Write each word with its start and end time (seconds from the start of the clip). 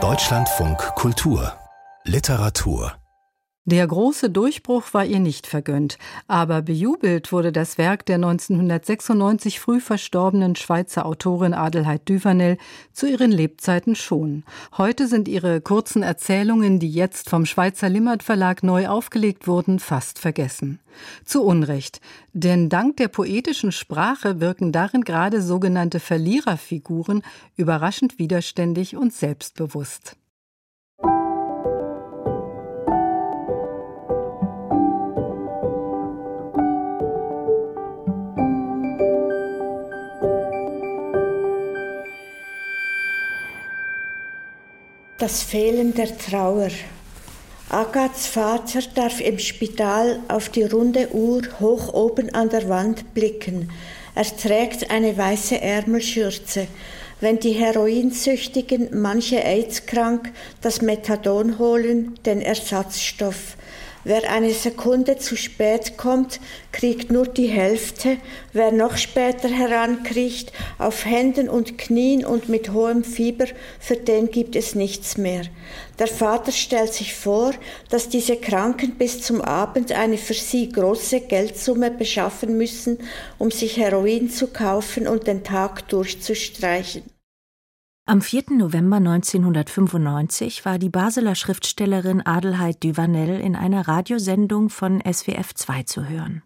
Deutschlandfunk 0.00 0.78
Kultur. 0.94 1.54
Literatur 2.04 2.92
der 3.68 3.86
große 3.86 4.30
Durchbruch 4.30 4.94
war 4.94 5.04
ihr 5.04 5.20
nicht 5.20 5.46
vergönnt, 5.46 5.98
aber 6.26 6.62
bejubelt 6.62 7.32
wurde 7.32 7.52
das 7.52 7.76
Werk 7.76 8.06
der 8.06 8.16
1996 8.16 9.60
früh 9.60 9.78
verstorbenen 9.80 10.56
Schweizer 10.56 11.04
Autorin 11.04 11.52
Adelheid 11.52 12.08
Duvanel 12.08 12.56
zu 12.92 13.06
ihren 13.06 13.30
Lebzeiten 13.30 13.94
schon. 13.94 14.44
Heute 14.78 15.06
sind 15.06 15.28
ihre 15.28 15.60
kurzen 15.60 16.02
Erzählungen, 16.02 16.78
die 16.78 16.90
jetzt 16.90 17.28
vom 17.28 17.44
Schweizer 17.44 17.90
Limmert 17.90 18.22
Verlag 18.22 18.62
neu 18.62 18.88
aufgelegt 18.88 19.46
wurden, 19.46 19.80
fast 19.80 20.18
vergessen. 20.18 20.80
Zu 21.26 21.44
Unrecht, 21.44 22.00
denn 22.32 22.70
dank 22.70 22.96
der 22.96 23.08
poetischen 23.08 23.72
Sprache 23.72 24.40
wirken 24.40 24.72
darin 24.72 25.02
gerade 25.02 25.42
sogenannte 25.42 26.00
Verliererfiguren 26.00 27.22
überraschend 27.56 28.18
widerständig 28.18 28.96
und 28.96 29.12
selbstbewusst. 29.12 30.16
Das 45.18 45.42
Fehlen 45.42 45.94
der 45.94 46.16
Trauer. 46.16 46.70
Agats 47.70 48.28
Vater 48.28 48.82
darf 48.94 49.20
im 49.20 49.40
Spital 49.40 50.20
auf 50.28 50.48
die 50.48 50.62
runde 50.62 51.08
Uhr 51.12 51.42
hoch 51.58 51.92
oben 51.92 52.32
an 52.36 52.50
der 52.50 52.68
Wand 52.68 53.14
blicken. 53.14 53.68
Er 54.14 54.24
trägt 54.24 54.92
eine 54.92 55.18
weiße 55.18 55.60
Ärmelschürze. 55.60 56.68
Wenn 57.20 57.40
die 57.40 57.50
Heroinsüchtigen, 57.50 58.90
manche 58.92 59.42
AIDS-krank, 59.44 60.32
das 60.60 60.82
Methadon 60.82 61.58
holen, 61.58 62.14
den 62.24 62.40
Ersatzstoff. 62.40 63.56
Wer 64.08 64.30
eine 64.30 64.54
Sekunde 64.54 65.18
zu 65.18 65.36
spät 65.36 65.98
kommt, 65.98 66.40
kriegt 66.72 67.12
nur 67.12 67.26
die 67.26 67.48
Hälfte. 67.48 68.16
Wer 68.54 68.72
noch 68.72 68.96
später 68.96 69.50
herankriecht, 69.50 70.50
auf 70.78 71.04
Händen 71.04 71.50
und 71.50 71.76
Knien 71.76 72.24
und 72.24 72.48
mit 72.48 72.72
hohem 72.72 73.04
Fieber, 73.04 73.44
für 73.78 73.96
den 73.96 74.30
gibt 74.30 74.56
es 74.56 74.74
nichts 74.74 75.18
mehr. 75.18 75.42
Der 75.98 76.06
Vater 76.06 76.52
stellt 76.52 76.94
sich 76.94 77.12
vor, 77.12 77.52
dass 77.90 78.08
diese 78.08 78.36
Kranken 78.36 78.92
bis 78.94 79.20
zum 79.20 79.42
Abend 79.42 79.92
eine 79.92 80.16
für 80.16 80.32
sie 80.32 80.72
große 80.72 81.20
Geldsumme 81.20 81.90
beschaffen 81.90 82.56
müssen, 82.56 83.00
um 83.36 83.50
sich 83.50 83.76
Heroin 83.76 84.30
zu 84.30 84.46
kaufen 84.46 85.06
und 85.06 85.26
den 85.26 85.44
Tag 85.44 85.86
durchzustreichen. 85.90 87.02
Am 88.08 88.22
4. 88.22 88.44
November 88.52 88.96
1995 88.96 90.64
war 90.64 90.78
die 90.78 90.88
Basler 90.88 91.34
Schriftstellerin 91.34 92.24
Adelheid 92.24 92.82
Duvanel 92.82 93.38
in 93.38 93.54
einer 93.54 93.86
Radiosendung 93.86 94.70
von 94.70 95.02
SWF 95.02 95.54
2 95.54 95.82
zu 95.82 96.08
hören. 96.08 96.42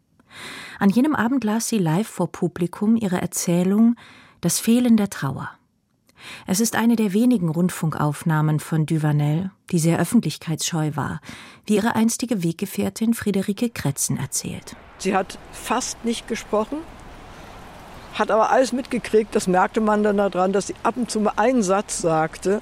An 0.80 0.90
jenem 0.90 1.14
Abend 1.14 1.44
las 1.44 1.68
sie 1.68 1.78
live 1.78 2.08
vor 2.08 2.32
Publikum 2.32 2.96
ihre 2.96 3.22
Erzählung 3.22 3.94
Das 4.40 4.58
Fehlen 4.58 4.96
der 4.96 5.08
Trauer. 5.08 5.50
Es 6.48 6.58
ist 6.58 6.74
eine 6.74 6.96
der 6.96 7.12
wenigen 7.12 7.48
Rundfunkaufnahmen 7.48 8.58
von 8.58 8.84
Duvanel, 8.84 9.52
die 9.70 9.78
sehr 9.78 10.00
öffentlichkeitsscheu 10.00 10.96
war, 10.96 11.20
wie 11.66 11.76
ihre 11.76 11.94
einstige 11.94 12.42
Weggefährtin 12.42 13.14
Friederike 13.14 13.70
Kretzen 13.70 14.16
erzählt. 14.16 14.74
Sie 14.98 15.14
hat 15.14 15.38
fast 15.52 16.04
nicht 16.04 16.26
gesprochen, 16.26 16.78
hat 18.14 18.30
aber 18.30 18.50
alles 18.50 18.72
mitgekriegt. 18.72 19.34
Das 19.34 19.46
merkte 19.46 19.80
man 19.80 20.02
dann 20.02 20.16
daran, 20.16 20.52
dass 20.52 20.66
sie 20.66 20.74
ab 20.82 20.94
und 20.96 21.10
zu 21.10 21.20
mal 21.20 21.34
einen 21.36 21.62
Satz 21.62 22.00
sagte, 22.00 22.60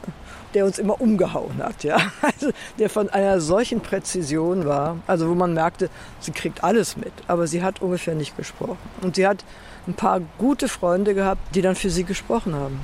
der 0.55 0.65
uns 0.65 0.79
immer 0.79 1.01
umgehauen 1.01 1.63
hat, 1.63 1.85
ja. 1.85 1.97
Also, 2.23 2.51
der 2.79 2.91
von 2.91 3.09
einer 3.09 3.41
solchen 3.41 3.81
Präzision 3.81 4.67
war, 4.67 4.99
also 5.07 5.29
wo 5.29 5.35
man 5.35 5.55
merkte, 5.55 5.91
sie 6.21 6.33
kriegt 6.33 6.65
alles 6.65 6.97
mit, 6.97 7.13
aber 7.29 7.47
sie 7.47 7.63
hat 7.63 7.83
ungefähr 7.83 8.15
nicht 8.15 8.37
gesprochen. 8.37 8.79
Und 9.03 9.17
sie 9.17 9.27
hat 9.27 9.45
ein 9.87 9.95
paar 9.95 10.21
gute 10.39 10.69
Freunde 10.69 11.15
gehabt, 11.15 11.55
die 11.55 11.63
dann 11.63 11.75
für 11.75 11.91
sie 11.91 12.05
gesprochen 12.05 12.55
haben, 12.55 12.81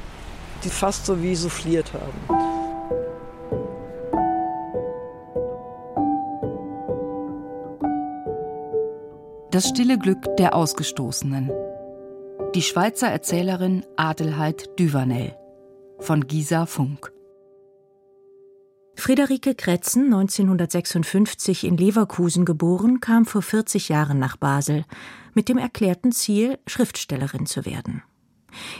die 0.65 0.71
fast 0.71 1.07
so 1.07 1.23
wie 1.23 1.35
souffliert 1.35 1.93
haben. 1.93 2.57
Das 9.51 9.69
stille 9.69 9.99
Glück 9.99 10.37
der 10.37 10.55
Ausgestoßenen 10.55 11.51
die 12.55 12.63
Schweizer 12.63 13.09
Erzählerin 13.09 13.85
Adelheid 13.97 14.79
Duvanel 14.79 15.35
von 15.99 16.27
Gisa 16.27 16.67
Funk. 16.67 17.13
Friederike 18.95 19.55
Kretzen, 19.55 20.05
1956 20.05 21.65
in 21.65 21.77
Leverkusen 21.77 22.45
geboren, 22.45 23.01
kam 23.01 23.27
vor 23.27 23.43
40 23.43 23.91
Jahren 23.91 24.19
nach 24.19 24.37
Basel 24.37 24.85
mit 25.35 25.49
dem 25.49 25.59
erklärten 25.59 26.13
Ziel, 26.13 26.59
Schriftstellerin 26.67 27.47
zu 27.47 27.67
werden. 27.67 28.03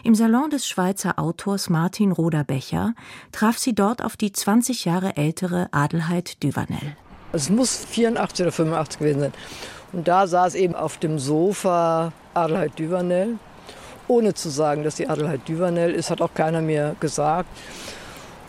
Im 0.05 0.15
Salon 0.15 0.49
des 0.49 0.67
Schweizer 0.67 1.19
Autors 1.19 1.69
Martin 1.69 2.13
Roder-Becher 2.13 2.95
traf 3.33 3.59
sie 3.59 3.75
dort 3.75 4.03
auf 4.03 4.17
die 4.17 4.33
20 4.33 4.87
Jahre 4.87 5.17
ältere 5.17 5.69
Adelheid 5.73 6.43
Duvanel. 6.43 6.97
Es 7.33 7.51
muss 7.51 7.85
84 7.85 8.45
oder 8.45 8.53
85 8.53 8.99
gewesen 8.99 9.21
sein. 9.21 9.33
Und 9.93 10.09
da 10.09 10.27
saß 10.27 10.55
eben 10.55 10.75
auf 10.75 10.97
dem 10.97 11.19
Sofa 11.19 12.13
Adelheid 12.33 12.79
Duvanel 12.79 13.39
ohne 14.09 14.35
zu 14.35 14.49
sagen, 14.49 14.85
dass 14.85 14.97
die 14.97 15.09
Adelheid 15.09 15.49
Duvanel 15.49 15.93
ist, 15.95 16.11
hat 16.11 16.21
auch 16.21 16.35
keiner 16.35 16.61
mir 16.61 16.97
gesagt. 17.01 17.49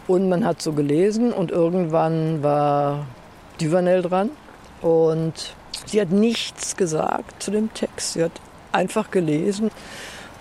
Und 0.07 0.29
man 0.29 0.45
hat 0.45 0.61
so 0.61 0.71
gelesen 0.71 1.33
und 1.33 1.51
irgendwann 1.51 2.41
war 2.41 3.05
Duvanel 3.59 4.01
dran 4.01 4.29
und 4.81 5.55
sie 5.85 5.99
hat 5.99 6.11
nichts 6.11 6.77
gesagt 6.77 7.43
zu 7.43 7.51
dem 7.51 7.73
Text. 7.73 8.13
Sie 8.13 8.23
hat 8.23 8.31
einfach 8.71 9.11
gelesen. 9.11 9.71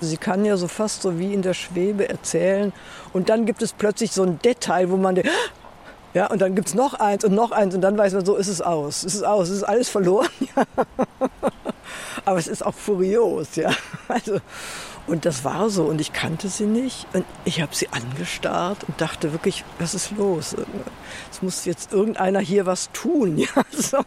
Sie 0.00 0.18
kann 0.18 0.44
ja 0.44 0.56
so 0.56 0.68
fast 0.68 1.02
so 1.02 1.18
wie 1.18 1.32
in 1.32 1.42
der 1.42 1.54
Schwebe 1.54 2.08
erzählen. 2.08 2.72
Und 3.12 3.28
dann 3.28 3.46
gibt 3.46 3.62
es 3.62 3.72
plötzlich 3.72 4.12
so 4.12 4.22
ein 4.22 4.38
Detail, 4.40 4.90
wo 4.90 4.96
man 4.96 5.14
denkt, 5.14 5.30
ja, 6.14 6.26
und 6.26 6.40
dann 6.40 6.54
gibt 6.54 6.68
es 6.68 6.74
noch 6.74 6.94
eins 6.94 7.24
und 7.24 7.34
noch 7.34 7.50
eins 7.50 7.74
und 7.74 7.80
dann 7.80 7.96
weiß 7.96 8.12
man, 8.12 8.24
so 8.24 8.36
ist 8.36 8.48
es 8.48 8.60
aus. 8.60 9.04
Es 9.04 9.14
ist 9.14 9.24
aus, 9.24 9.48
es 9.48 9.58
ist 9.58 9.64
alles 9.64 9.88
verloren. 9.88 10.28
Aber 12.24 12.38
es 12.38 12.46
ist 12.46 12.64
auch 12.64 12.74
furios, 12.74 13.56
ja. 13.56 13.70
Also, 14.08 14.38
und 15.06 15.24
das 15.24 15.44
war 15.44 15.70
so 15.70 15.84
und 15.84 16.00
ich 16.00 16.12
kannte 16.12 16.48
sie 16.48 16.66
nicht. 16.66 17.06
Und 17.12 17.24
ich 17.44 17.60
habe 17.60 17.74
sie 17.74 17.88
angestarrt 17.90 18.78
und 18.88 19.00
dachte 19.00 19.32
wirklich, 19.32 19.64
was 19.78 19.94
ist 19.94 20.10
los? 20.16 20.56
Es 21.30 21.42
muss 21.42 21.64
jetzt 21.64 21.92
irgendeiner 21.92 22.40
hier 22.40 22.66
was 22.66 22.90
tun. 22.92 23.38
Ja, 23.46 23.62
so. 23.70 23.98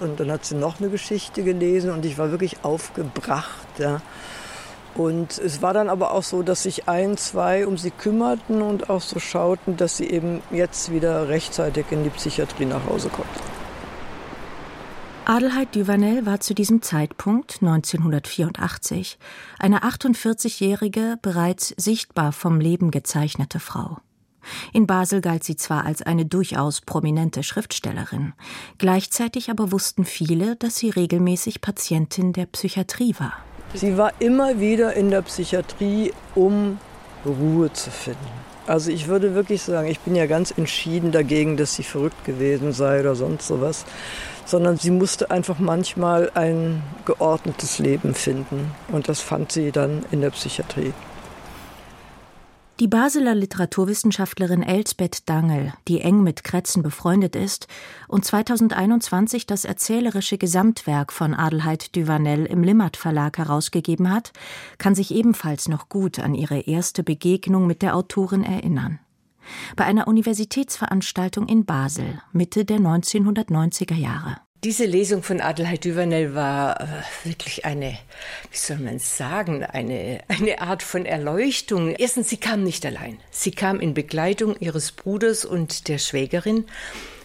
Und 0.00 0.20
dann 0.20 0.30
hat 0.30 0.44
sie 0.44 0.54
noch 0.54 0.78
eine 0.80 0.90
Geschichte 0.90 1.42
gelesen 1.42 1.90
und 1.90 2.04
ich 2.04 2.18
war 2.18 2.30
wirklich 2.30 2.64
aufgebracht. 2.64 3.78
Ja. 3.78 4.02
Und 4.94 5.38
es 5.38 5.62
war 5.62 5.72
dann 5.72 5.88
aber 5.88 6.12
auch 6.12 6.22
so, 6.22 6.42
dass 6.42 6.64
sich 6.64 6.88
ein, 6.88 7.16
zwei 7.16 7.66
um 7.66 7.78
sie 7.78 7.90
kümmerten 7.90 8.60
und 8.60 8.90
auch 8.90 9.00
so 9.00 9.18
schauten, 9.20 9.76
dass 9.76 9.96
sie 9.96 10.10
eben 10.10 10.42
jetzt 10.50 10.92
wieder 10.92 11.28
rechtzeitig 11.28 11.86
in 11.90 12.04
die 12.04 12.10
Psychiatrie 12.10 12.66
nach 12.66 12.84
Hause 12.86 13.08
kommt. 13.08 13.51
Adelheid 15.24 15.76
Duvanel 15.76 16.26
war 16.26 16.40
zu 16.40 16.52
diesem 16.52 16.82
Zeitpunkt 16.82 17.58
1984 17.60 19.18
eine 19.60 19.84
48-jährige, 19.84 21.16
bereits 21.22 21.68
sichtbar 21.76 22.32
vom 22.32 22.58
Leben 22.58 22.90
gezeichnete 22.90 23.60
Frau. 23.60 23.98
In 24.72 24.88
Basel 24.88 25.20
galt 25.20 25.44
sie 25.44 25.54
zwar 25.54 25.84
als 25.84 26.02
eine 26.02 26.26
durchaus 26.26 26.80
prominente 26.80 27.44
Schriftstellerin, 27.44 28.32
gleichzeitig 28.78 29.48
aber 29.48 29.70
wussten 29.70 30.04
viele, 30.04 30.56
dass 30.56 30.76
sie 30.76 30.90
regelmäßig 30.90 31.60
Patientin 31.60 32.32
der 32.32 32.46
Psychiatrie 32.46 33.14
war. 33.18 33.34
Sie 33.74 33.96
war 33.96 34.12
immer 34.18 34.58
wieder 34.58 34.94
in 34.94 35.10
der 35.10 35.22
Psychiatrie, 35.22 36.12
um 36.34 36.78
Ruhe 37.24 37.72
zu 37.72 37.92
finden. 37.92 38.18
Also 38.66 38.90
ich 38.90 39.08
würde 39.08 39.34
wirklich 39.34 39.62
sagen, 39.62 39.88
ich 39.88 40.00
bin 40.00 40.14
ja 40.14 40.26
ganz 40.26 40.52
entschieden 40.52 41.10
dagegen, 41.10 41.56
dass 41.56 41.74
sie 41.74 41.82
verrückt 41.82 42.24
gewesen 42.24 42.72
sei 42.72 43.00
oder 43.00 43.14
sonst 43.14 43.46
sowas 43.46 43.84
sondern 44.44 44.76
sie 44.76 44.90
musste 44.90 45.30
einfach 45.30 45.58
manchmal 45.58 46.30
ein 46.34 46.82
geordnetes 47.04 47.78
Leben 47.78 48.14
finden. 48.14 48.70
Und 48.88 49.08
das 49.08 49.20
fand 49.20 49.52
sie 49.52 49.72
dann 49.72 50.04
in 50.10 50.20
der 50.20 50.30
Psychiatrie. 50.30 50.92
Die 52.80 52.88
Basler 52.88 53.34
Literaturwissenschaftlerin 53.34 54.62
Elsbeth 54.62 55.28
Dangel, 55.28 55.72
die 55.86 56.00
eng 56.00 56.22
mit 56.24 56.42
Kretzen 56.42 56.82
befreundet 56.82 57.36
ist 57.36 57.68
und 58.08 58.24
2021 58.24 59.46
das 59.46 59.64
erzählerische 59.64 60.36
Gesamtwerk 60.36 61.12
von 61.12 61.34
Adelheid 61.34 61.94
Duvanel 61.94 62.44
im 62.46 62.64
Limmert 62.64 62.96
Verlag 62.96 63.38
herausgegeben 63.38 64.10
hat, 64.10 64.32
kann 64.78 64.96
sich 64.96 65.14
ebenfalls 65.14 65.68
noch 65.68 65.90
gut 65.90 66.18
an 66.18 66.34
ihre 66.34 66.60
erste 66.60 67.04
Begegnung 67.04 67.68
mit 67.68 67.82
der 67.82 67.94
Autorin 67.94 68.42
erinnern 68.42 68.98
bei 69.76 69.84
einer 69.84 70.08
Universitätsveranstaltung 70.08 71.48
in 71.48 71.64
Basel 71.64 72.20
Mitte 72.32 72.64
der 72.64 72.78
1990er 72.78 73.94
Jahre. 73.94 74.38
Diese 74.64 74.84
Lesung 74.84 75.24
von 75.24 75.40
Adelheid 75.40 75.84
Duvernay 75.84 76.36
war 76.36 76.80
äh, 76.80 76.86
wirklich 77.24 77.64
eine, 77.64 77.98
wie 78.52 78.56
soll 78.56 78.78
man 78.78 79.00
sagen, 79.00 79.64
eine, 79.64 80.20
eine 80.28 80.60
Art 80.60 80.84
von 80.84 81.04
Erleuchtung. 81.04 81.96
Erstens, 81.96 82.28
sie 82.28 82.36
kam 82.36 82.62
nicht 82.62 82.86
allein. 82.86 83.18
Sie 83.32 83.50
kam 83.50 83.80
in 83.80 83.92
Begleitung 83.92 84.54
ihres 84.60 84.92
Bruders 84.92 85.44
und 85.44 85.88
der 85.88 85.98
Schwägerin. 85.98 86.66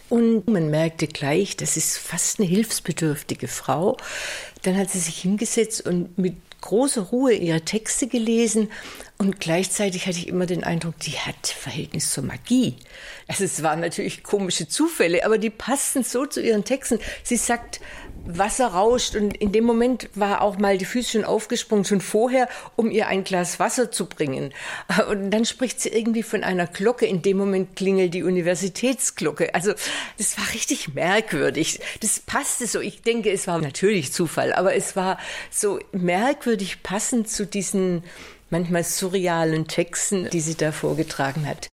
Und 0.08 0.48
man 0.48 0.70
merkte 0.70 1.06
gleich, 1.06 1.56
das 1.56 1.76
ist 1.76 1.98
fast 1.98 2.40
eine 2.40 2.48
hilfsbedürftige 2.48 3.46
Frau. 3.46 3.96
Dann 4.62 4.76
hat 4.76 4.90
sie 4.90 4.98
sich 4.98 5.20
hingesetzt 5.20 5.86
und 5.86 6.18
mit 6.18 6.34
großer 6.68 7.00
Ruhe 7.00 7.32
ihre 7.32 7.62
Texte 7.62 8.08
gelesen 8.08 8.70
und 9.16 9.40
gleichzeitig 9.40 10.06
hatte 10.06 10.18
ich 10.18 10.28
immer 10.28 10.44
den 10.44 10.64
Eindruck, 10.64 10.98
die 11.00 11.18
hat 11.18 11.46
Verhältnis 11.46 12.12
zur 12.12 12.24
Magie. 12.24 12.76
Also 13.26 13.44
es 13.44 13.62
waren 13.62 13.80
natürlich 13.80 14.22
komische 14.22 14.68
Zufälle, 14.68 15.24
aber 15.24 15.38
die 15.38 15.48
passten 15.48 16.04
so 16.04 16.26
zu 16.26 16.42
ihren 16.42 16.64
Texten. 16.64 16.98
Sie 17.22 17.38
sagt, 17.38 17.80
Wasser 18.28 18.68
rauscht 18.68 19.16
und 19.16 19.36
in 19.36 19.52
dem 19.52 19.64
Moment 19.64 20.10
war 20.14 20.42
auch 20.42 20.58
mal 20.58 20.76
die 20.76 20.84
Füße 20.84 21.12
schon 21.12 21.24
aufgesprungen, 21.24 21.86
schon 21.86 22.02
vorher, 22.02 22.48
um 22.76 22.90
ihr 22.90 23.08
ein 23.08 23.24
Glas 23.24 23.58
Wasser 23.58 23.90
zu 23.90 24.06
bringen. 24.06 24.52
Und 25.08 25.30
dann 25.30 25.46
spricht 25.46 25.80
sie 25.80 25.88
irgendwie 25.88 26.22
von 26.22 26.44
einer 26.44 26.66
Glocke. 26.66 27.06
In 27.06 27.22
dem 27.22 27.38
Moment 27.38 27.74
klingelt 27.74 28.12
die 28.12 28.22
Universitätsglocke. 28.22 29.54
Also 29.54 29.72
das 30.18 30.36
war 30.36 30.52
richtig 30.52 30.94
merkwürdig. 30.94 31.80
Das 32.00 32.20
passte 32.20 32.66
so. 32.66 32.80
Ich 32.80 33.02
denke, 33.02 33.32
es 33.32 33.46
war 33.46 33.58
natürlich 33.60 34.12
Zufall, 34.12 34.52
aber 34.52 34.74
es 34.74 34.94
war 34.94 35.18
so 35.50 35.78
merkwürdig 35.92 36.82
passend 36.82 37.28
zu 37.28 37.46
diesen 37.46 38.04
manchmal 38.50 38.84
surrealen 38.84 39.66
Texten, 39.66 40.28
die 40.30 40.40
sie 40.40 40.54
da 40.54 40.72
vorgetragen 40.72 41.46
hat. 41.46 41.68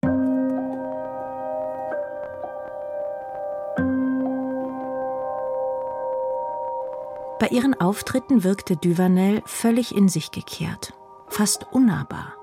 Bei 7.38 7.48
ihren 7.48 7.78
Auftritten 7.78 8.44
wirkte 8.44 8.76
Duvanel 8.76 9.42
völlig 9.44 9.94
in 9.94 10.08
sich 10.08 10.30
gekehrt, 10.30 10.94
fast 11.28 11.66
unnahbar. 11.70 12.34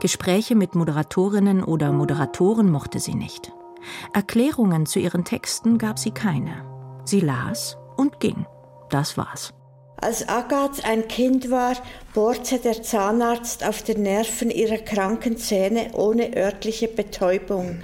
Gespräche 0.00 0.56
mit 0.56 0.74
Moderatorinnen 0.74 1.62
oder 1.62 1.92
Moderatoren 1.92 2.70
mochte 2.70 2.98
sie 2.98 3.14
nicht. 3.14 3.52
Erklärungen 4.12 4.86
zu 4.86 4.98
ihren 4.98 5.24
Texten 5.24 5.78
gab 5.78 5.98
sie 5.98 6.10
keine. 6.10 6.64
Sie 7.04 7.20
las 7.20 7.78
und 7.96 8.18
ging. 8.18 8.46
Das 8.90 9.16
war's. 9.16 9.54
Als 10.00 10.28
Agathe 10.28 10.84
ein 10.84 11.08
Kind 11.08 11.50
war, 11.50 11.74
bohrte 12.14 12.58
der 12.58 12.82
Zahnarzt 12.82 13.66
auf 13.66 13.82
den 13.82 14.02
Nerven 14.02 14.48
ihrer 14.50 14.78
kranken 14.78 15.36
Zähne 15.36 15.90
ohne 15.94 16.36
örtliche 16.36 16.86
Betäubung. 16.86 17.80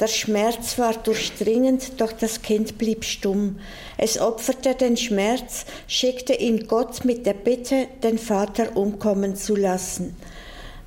Der 0.00 0.08
Schmerz 0.08 0.76
war 0.78 0.94
durchdringend, 0.94 2.00
doch 2.00 2.10
das 2.10 2.42
Kind 2.42 2.78
blieb 2.78 3.04
stumm. 3.04 3.60
Es 3.96 4.18
opferte 4.18 4.74
den 4.74 4.96
Schmerz, 4.96 5.66
schickte 5.86 6.34
ihn 6.34 6.66
Gott 6.66 7.04
mit 7.04 7.26
der 7.26 7.34
Bitte, 7.34 7.86
den 8.02 8.18
Vater 8.18 8.76
umkommen 8.76 9.36
zu 9.36 9.54
lassen. 9.54 10.16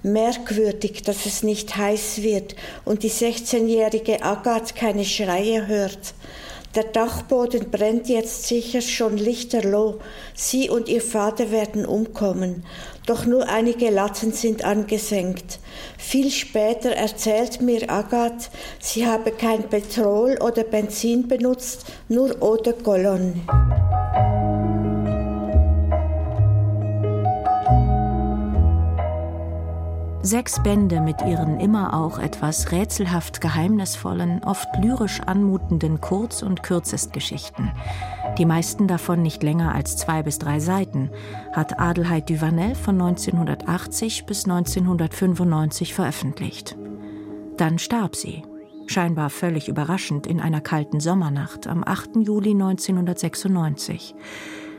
Merkwürdig, 0.04 1.04
dass 1.04 1.26
es 1.26 1.42
nicht 1.42 1.78
heiß 1.78 2.22
wird 2.22 2.56
und 2.84 3.04
die 3.04 3.10
16-jährige 3.10 4.24
Agathe 4.24 4.74
keine 4.74 5.06
Schreie 5.06 5.68
hört. 5.68 6.14
Der 6.76 6.84
Dachboden 6.84 7.72
brennt 7.72 8.08
jetzt 8.10 8.46
sicher 8.46 8.82
schon 8.82 9.18
lichterloh. 9.18 10.00
Sie 10.36 10.70
und 10.70 10.90
ihr 10.90 11.02
Vater 11.02 11.50
werden 11.50 11.86
umkommen. 11.86 12.66
Doch 13.08 13.26
nur 13.26 13.48
einige 13.48 13.90
Latten 13.90 14.34
sind 14.34 14.66
angesenkt. 14.66 15.60
Viel 15.98 16.30
später 16.30 16.92
erzählt 16.92 17.62
mir 17.62 17.90
Agathe, 17.90 18.50
sie 18.82 19.08
habe 19.08 19.32
kein 19.32 19.64
Petrol 19.64 20.38
oder 20.42 20.64
Benzin 20.64 21.26
benutzt, 21.26 21.86
nur 22.10 22.36
Eau 22.42 22.58
de 22.58 22.74
Cologne. 22.74 23.36
Sechs 30.28 30.62
Bände 30.62 31.00
mit 31.00 31.22
ihren 31.22 31.58
immer 31.62 31.94
auch 31.94 32.20
etwas 32.20 32.74
rätselhaft 32.74 33.40
geheimnisvollen, 33.40 34.44
oft 34.44 34.68
lyrisch 34.78 35.22
anmutenden 35.22 36.02
Kurz- 36.02 36.44
und 36.44 36.64
Kürzestgeschichten. 36.64 37.72
Die 38.38 38.46
meisten 38.46 38.90
davon 38.90 39.22
nicht 39.22 39.42
länger 39.42 39.74
als 39.74 39.96
zwei 39.96 40.24
bis 40.24 40.38
drei 40.38 40.60
Seiten, 40.60 41.12
hat 41.54 41.80
Adelheid 41.80 42.30
Duvanel 42.30 42.76
von 42.76 43.00
1980 43.00 44.26
bis 44.26 44.44
1995 44.44 45.94
veröffentlicht. 45.94 46.76
Dann 47.56 47.80
starb 47.80 48.18
sie, 48.18 48.44
scheinbar 48.86 49.30
völlig 49.30 49.70
überraschend 49.70 50.28
in 50.28 50.42
einer 50.42 50.60
kalten 50.60 51.00
Sommernacht 51.00 51.68
am 51.68 51.86
8. 51.86 52.18
Juli 52.18 52.52
1996, 52.52 54.14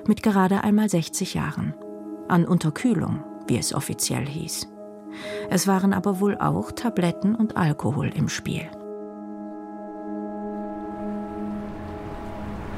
mit 0.06 0.22
gerade 0.22 0.62
einmal 0.62 0.90
60 0.90 1.32
Jahren. 1.32 1.72
An 2.28 2.44
Unterkühlung, 2.44 3.24
wie 3.46 3.56
es 3.56 3.72
offiziell 3.72 4.26
hieß. 4.26 4.68
Es 5.50 5.66
waren 5.66 5.92
aber 5.92 6.20
wohl 6.20 6.36
auch 6.38 6.72
Tabletten 6.72 7.34
und 7.34 7.56
Alkohol 7.56 8.08
im 8.08 8.28
Spiel. 8.28 8.68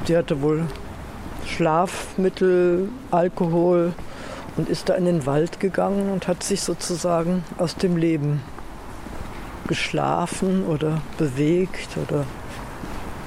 Sie 0.06 0.16
hatte 0.16 0.40
wohl 0.42 0.66
Schlafmittel, 1.46 2.88
Alkohol 3.10 3.92
und 4.56 4.68
ist 4.68 4.88
da 4.88 4.94
in 4.94 5.04
den 5.04 5.26
Wald 5.26 5.60
gegangen 5.60 6.10
und 6.10 6.28
hat 6.28 6.42
sich 6.42 6.62
sozusagen 6.62 7.44
aus 7.58 7.76
dem 7.76 7.96
Leben 7.96 8.40
geschlafen 9.66 10.64
oder 10.66 11.00
bewegt 11.16 11.96
oder 11.96 12.24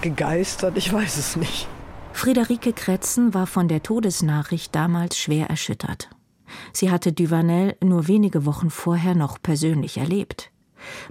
gegeistert, 0.01 0.77
ich 0.77 0.91
weiß 0.91 1.17
es 1.17 1.35
nicht. 1.35 1.67
Friederike 2.11 2.73
Kretzen 2.73 3.33
war 3.33 3.47
von 3.47 3.67
der 3.67 3.81
Todesnachricht 3.81 4.75
damals 4.75 5.17
schwer 5.17 5.49
erschüttert. 5.49 6.09
Sie 6.71 6.91
hatte 6.91 7.13
Duvanel 7.13 7.75
nur 7.83 8.07
wenige 8.07 8.45
Wochen 8.45 8.69
vorher 8.69 9.15
noch 9.15 9.41
persönlich 9.41 9.97
erlebt. 9.97 10.51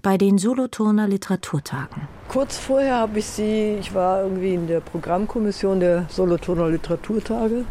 Bei 0.02 0.18
den 0.18 0.36
Solothurner 0.36 1.08
Literaturtagen. 1.08 2.02
Kurz 2.28 2.58
vorher 2.58 2.96
habe 2.96 3.18
ich 3.18 3.26
sie, 3.26 3.76
ich 3.80 3.94
war 3.94 4.22
irgendwie 4.22 4.54
in 4.54 4.66
der 4.66 4.80
Programmkommission 4.80 5.80
der 5.80 6.06
Solothurner 6.10 6.68
Literaturtage 6.68 7.64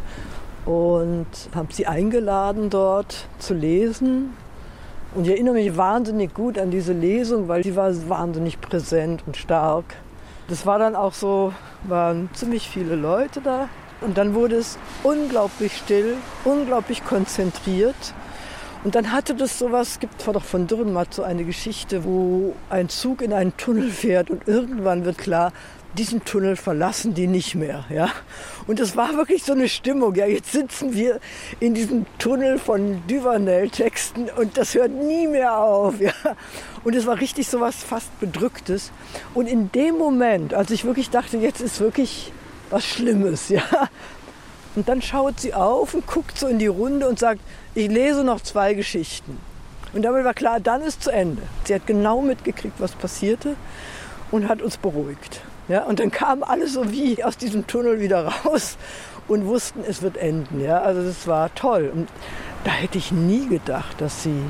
und 0.66 1.28
habe 1.54 1.74
sie 1.74 1.88
eingeladen, 1.88 2.70
dort 2.70 3.28
zu 3.40 3.54
lesen. 3.54 4.34
Und 5.14 5.26
ich 5.26 5.32
erinnere 5.32 5.56
mich 5.56 5.76
wahnsinnig 5.76 6.34
gut 6.34 6.58
an 6.58 6.72
diese 6.72 6.94
Lesung, 6.94 7.48
weil 7.48 7.64
sie 7.64 7.76
war 7.76 7.92
wahnsinnig 8.10 8.62
präsent 8.62 9.24
und 9.28 9.38
stark. 9.38 9.86
Das 10.48 10.66
war 10.66 10.80
dann 10.80 10.96
auch 10.96 11.14
so, 11.14 11.54
waren 11.84 12.30
ziemlich 12.34 12.70
viele 12.70 12.96
Leute 12.96 13.42
da. 13.42 13.70
Und 14.02 14.18
dann 14.18 14.34
wurde 14.34 14.56
es 14.56 14.78
unglaublich 15.04 15.78
still, 15.78 16.18
unglaublich 16.44 17.06
konzentriert. 17.06 17.96
Und 18.84 18.96
dann 18.96 19.12
hatte 19.12 19.36
das 19.36 19.60
sowas, 19.60 19.90
es 19.90 20.00
gibt 20.00 20.26
doch 20.26 20.44
von 20.44 20.66
Dürrenmatt 20.66 21.14
so 21.14 21.22
eine 21.22 21.44
Geschichte, 21.44 22.04
wo 22.04 22.56
ein 22.70 22.90
Zug 22.90 23.22
in 23.22 23.32
einen 23.32 23.56
Tunnel 23.56 23.92
fährt 23.92 24.32
und 24.32 24.48
irgendwann 24.48 25.06
wird 25.06 25.20
klar, 25.20 25.54
diesen 25.98 26.24
Tunnel 26.24 26.56
verlassen 26.56 27.14
die 27.14 27.28
nicht 27.28 27.54
mehr, 27.54 27.86
ja. 27.90 28.10
Und 28.66 28.80
es 28.80 28.96
war 28.96 29.16
wirklich 29.18 29.44
so 29.44 29.52
eine 29.52 29.68
Stimmung, 29.68 30.16
ja. 30.16 30.26
Jetzt 30.26 30.52
sitzen 30.52 30.94
wir 30.94 31.20
in 31.60 31.74
diesem 31.74 32.06
Tunnel 32.18 32.58
von 32.58 33.04
Duvanel-Texten 33.08 34.30
und 34.38 34.58
das 34.58 34.74
hört 34.74 34.92
nie 34.92 35.28
mehr 35.28 35.58
auf, 35.60 36.00
ja. 36.00 36.14
Und 36.84 36.96
es 36.96 37.06
war 37.06 37.20
richtig 37.20 37.50
so 37.50 37.60
was 37.60 37.84
fast 37.84 38.20
Bedrücktes. 38.20 38.92
Und 39.34 39.48
in 39.48 39.72
dem 39.74 39.98
Moment, 39.98 40.54
als 40.54 40.72
ich 40.72 40.86
wirklich 40.86 41.10
dachte, 41.10 41.38
jetzt 41.38 41.62
ist 41.62 41.80
wirklich 41.82 42.32
was 42.72 42.86
Schlimmes, 42.86 43.50
ja. 43.50 43.64
Und 44.76 44.88
dann 44.88 45.02
schaut 45.02 45.40
sie 45.40 45.54
auf 45.54 45.94
und 45.94 46.08
guckt 46.08 46.38
so 46.38 46.48
in 46.48 46.58
die 46.58 46.68
Runde 46.68 47.08
und 47.08 47.20
sagt, 47.20 47.42
ich 47.76 47.90
lese 47.90 48.24
noch 48.24 48.42
zwei 48.42 48.74
Geschichten. 48.74 49.38
Und 49.94 50.04
damit 50.04 50.24
war 50.24 50.34
klar, 50.34 50.60
dann 50.60 50.82
ist 50.82 51.04
zu 51.04 51.12
Ende. 51.12 51.42
Sie 51.66 51.76
hat 51.76 51.86
genau 51.86 52.22
mitgekriegt, 52.22 52.80
was 52.80 52.94
passierte 52.94 53.56
und 54.32 54.48
hat 54.48 54.62
uns 54.62 54.78
beruhigt. 54.78 55.42
Ja, 55.68 55.84
und 55.84 56.00
dann 56.00 56.12
kamen 56.12 56.44
alle 56.44 56.68
so 56.68 56.92
wie 56.92 57.24
aus 57.24 57.38
diesem 57.38 57.68
Tunnel 57.68 58.00
wieder 58.00 58.26
raus 58.46 58.78
und 59.28 59.46
wussten, 59.46 59.84
es 59.88 60.02
wird 60.02 60.18
enden. 60.18 60.62
Ja, 60.62 60.82
also 60.82 61.04
das 61.04 61.28
war 61.28 61.54
toll. 61.56 61.92
Und 61.94 62.10
da 62.64 62.72
hätte 62.72 62.98
ich 62.98 63.12
nie 63.12 63.48
gedacht, 63.48 64.00
dass 64.00 64.24
sie 64.24 64.42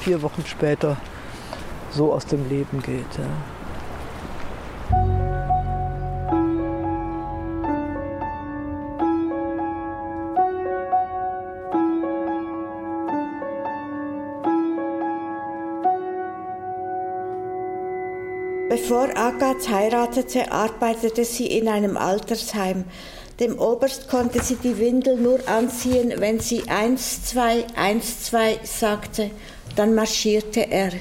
vier 0.00 0.22
Wochen 0.22 0.44
später 0.46 0.96
so 1.90 2.12
aus 2.12 2.26
dem 2.26 2.48
Leben 2.48 2.82
geht. 2.82 3.18
Ja. 3.18 3.24
Bevor 18.76 19.16
Agathe 19.16 19.70
heiratete, 19.70 20.52
arbeitete 20.52 21.24
sie 21.24 21.46
in 21.46 21.66
einem 21.66 21.96
Altersheim. 21.96 22.84
Dem 23.40 23.58
Oberst 23.58 24.06
konnte 24.06 24.42
sie 24.42 24.56
die 24.56 24.76
Windel 24.78 25.16
nur 25.16 25.38
anziehen, 25.48 26.12
wenn 26.18 26.40
sie 26.40 26.68
eins, 26.68 27.24
zwei, 27.24 27.64
eins, 27.74 28.24
zwei 28.24 28.58
sagte. 28.64 29.30
Dann 29.76 29.94
marschierte 29.94 30.70
er. 30.70 30.92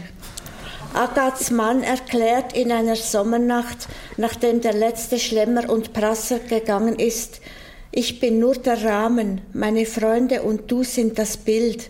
Agats 0.93 1.51
Mann 1.51 1.83
erklärt 1.83 2.53
in 2.55 2.71
einer 2.71 2.95
Sommernacht, 2.95 3.89
nachdem 4.15 4.61
der 4.61 4.73
letzte 4.73 5.19
Schlemmer 5.19 5.69
und 5.69 5.91
Prasser 5.91 6.39
gegangen 6.39 6.97
ist, 6.97 7.41
ich 7.91 8.21
bin 8.21 8.39
nur 8.39 8.55
der 8.55 8.85
Rahmen, 8.85 9.41
meine 9.51 9.85
Freunde 9.85 10.43
und 10.43 10.71
du 10.71 10.85
sind 10.85 11.19
das 11.19 11.35
Bild. 11.35 11.89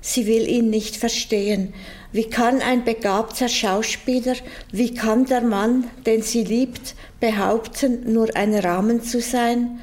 Sie 0.00 0.26
will 0.26 0.48
ihn 0.48 0.70
nicht 0.70 0.96
verstehen. 0.96 1.74
Wie 2.10 2.24
kann 2.24 2.62
ein 2.62 2.84
begabter 2.84 3.48
Schauspieler, 3.48 4.34
wie 4.72 4.94
kann 4.94 5.26
der 5.26 5.42
Mann, 5.42 5.90
den 6.06 6.22
sie 6.22 6.42
liebt, 6.42 6.94
behaupten, 7.20 8.10
nur 8.10 8.34
ein 8.34 8.54
Rahmen 8.54 9.02
zu 9.02 9.20
sein? 9.20 9.80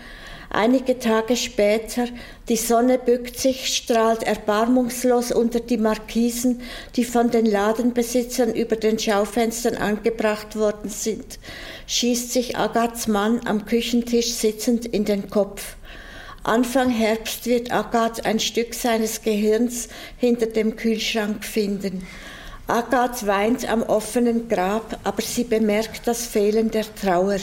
Einige 0.49 0.97
Tage 0.97 1.35
später, 1.35 2.07
die 2.49 2.55
Sonne 2.55 2.97
bückt 2.97 3.37
sich, 3.37 3.75
strahlt 3.75 4.23
erbarmungslos 4.23 5.31
unter 5.31 5.59
die 5.59 5.77
Markisen, 5.77 6.61
die 6.95 7.03
von 7.03 7.29
den 7.29 7.45
Ladenbesitzern 7.45 8.55
über 8.55 8.75
den 8.75 8.97
Schaufenstern 8.97 9.75
angebracht 9.75 10.55
worden 10.55 10.89
sind, 10.89 11.39
schießt 11.87 12.31
sich 12.31 12.57
Agats 12.57 13.07
Mann 13.07 13.41
am 13.45 13.65
Küchentisch 13.65 14.33
sitzend 14.33 14.85
in 14.85 15.05
den 15.05 15.29
Kopf. 15.29 15.75
Anfang 16.45 16.91
Herbst 16.91 17.47
wird 17.47 17.71
Agat 17.71 18.27
ein 18.27 18.39
Stück 18.39 18.75
seines 18.75 19.23
Gehirns 19.23 19.89
hinter 20.17 20.45
dem 20.45 20.75
Kühlschrank 20.75 21.43
finden. 21.43 22.05
Agat 22.67 23.25
weint 23.25 23.67
am 23.67 23.81
offenen 23.81 24.47
Grab, 24.47 24.99
aber 25.03 25.23
sie 25.23 25.43
bemerkt 25.43 26.05
das 26.05 26.27
Fehlen 26.27 26.69
der 26.69 26.85
Trauer. 26.93 27.39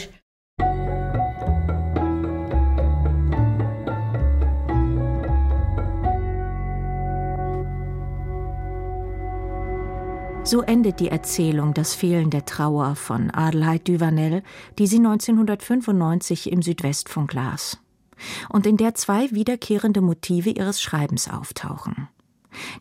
So 10.45 10.61
endet 10.61 11.01
die 11.01 11.09
Erzählung 11.09 11.73
Das 11.73 11.93
Fehlen 11.93 12.29
der 12.29 12.45
Trauer 12.45 12.95
von 12.95 13.31
Adelheid 13.31 13.85
Duvanel, 13.85 14.43
die 14.79 14.87
sie 14.87 14.97
1995 14.97 16.49
im 16.53 16.61
Südwestfunk 16.61 17.33
las. 17.33 17.82
Und 18.49 18.65
in 18.65 18.77
der 18.77 18.95
zwei 18.95 19.31
wiederkehrende 19.31 20.01
Motive 20.01 20.49
ihres 20.49 20.81
Schreibens 20.81 21.29
auftauchen. 21.29 22.07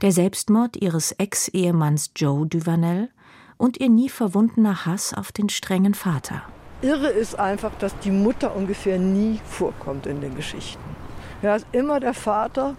Der 0.03 0.13
Selbstmord 0.13 0.77
ihres 0.77 1.13
Ex-Ehemanns 1.13 2.11
Joe 2.17 2.47
Duvanel 2.47 3.11
und 3.57 3.79
ihr 3.81 3.89
nie 3.89 4.09
verwundener 4.09 4.87
Hass 4.87 5.15
auf 5.15 5.33
den 5.33 5.49
strengen 5.49 5.95
Vater. 5.95 6.43
Irre 6.83 7.09
ist 7.09 7.39
einfach, 7.39 7.73
dass 7.79 7.97
die 8.01 8.11
Mutter 8.11 8.57
ungefähr 8.57 8.99
nie 8.99 9.41
vorkommt 9.45 10.07
in 10.07 10.21
den 10.21 10.35
Geschichten. 10.35 10.83
Ja, 11.41 11.55
ist 11.57 11.67
immer 11.73 12.01
der 12.01 12.15
Vater 12.15 12.75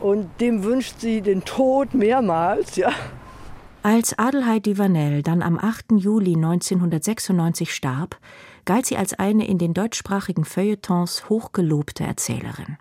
und 0.00 0.28
dem 0.40 0.62
wünscht 0.62 1.00
sie 1.00 1.20
den 1.20 1.44
Tod 1.44 1.94
mehrmals, 1.94 2.76
ja. 2.76 2.90
Als 3.82 4.18
Adelheid 4.18 4.66
Duvanel 4.66 5.22
dann 5.22 5.42
am 5.42 5.58
8. 5.58 5.92
Juli 5.96 6.36
1996 6.36 7.74
starb, 7.74 8.18
galt 8.64 8.86
sie 8.86 8.96
als 8.96 9.14
eine 9.14 9.46
in 9.46 9.58
den 9.58 9.74
deutschsprachigen 9.74 10.44
Feuilletons 10.44 11.28
hochgelobte 11.28 12.04
Erzählerin. 12.04 12.76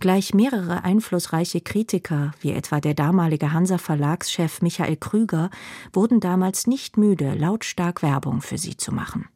Gleich 0.00 0.34
mehrere 0.34 0.84
einflussreiche 0.84 1.60
Kritiker, 1.60 2.32
wie 2.40 2.52
etwa 2.52 2.80
der 2.80 2.94
damalige 2.94 3.52
Hansa 3.52 3.78
Verlagschef 3.78 4.62
Michael 4.62 4.96
Krüger, 4.96 5.50
wurden 5.92 6.20
damals 6.20 6.66
nicht 6.66 6.96
müde, 6.96 7.34
lautstark 7.34 8.02
Werbung 8.02 8.40
für 8.40 8.58
sie 8.58 8.76
zu 8.76 8.92
machen. 8.92 9.28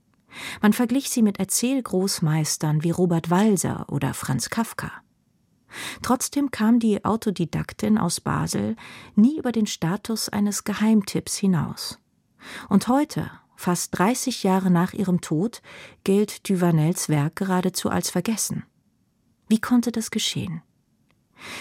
Man 0.63 0.73
verglich 0.73 1.11
sie 1.11 1.23
mit 1.23 1.39
Erzählgroßmeistern 1.39 2.83
wie 2.83 2.91
Robert 2.91 3.31
Walser 3.31 3.87
oder 3.89 4.15
Franz 4.15 4.49
Kafka. 4.49 4.91
Trotzdem 6.03 6.51
kam 6.51 6.79
die 6.79 7.05
Autodidaktin 7.05 7.99
aus 7.99 8.21
Basel 8.21 8.77
nie 9.15 9.39
über 9.39 9.53
den 9.53 9.67
Status 9.67 10.29
eines 10.29 10.65
Geheimtipps 10.65 11.37
hinaus. 11.37 11.99
Und 12.69 12.89
heute, 12.89 13.31
fast 13.63 13.97
30 13.97 14.43
Jahre 14.43 14.71
nach 14.71 14.93
ihrem 14.93 15.21
Tod, 15.21 15.63
gilt 16.05 16.49
Duvanels 16.49 17.09
Werk 17.09 17.37
geradezu 17.37 17.91
als 17.91 18.11
vergessen. 18.11 18.65
Wie 19.49 19.61
konnte 19.61 19.93
das 19.93 20.11
geschehen? 20.11 20.63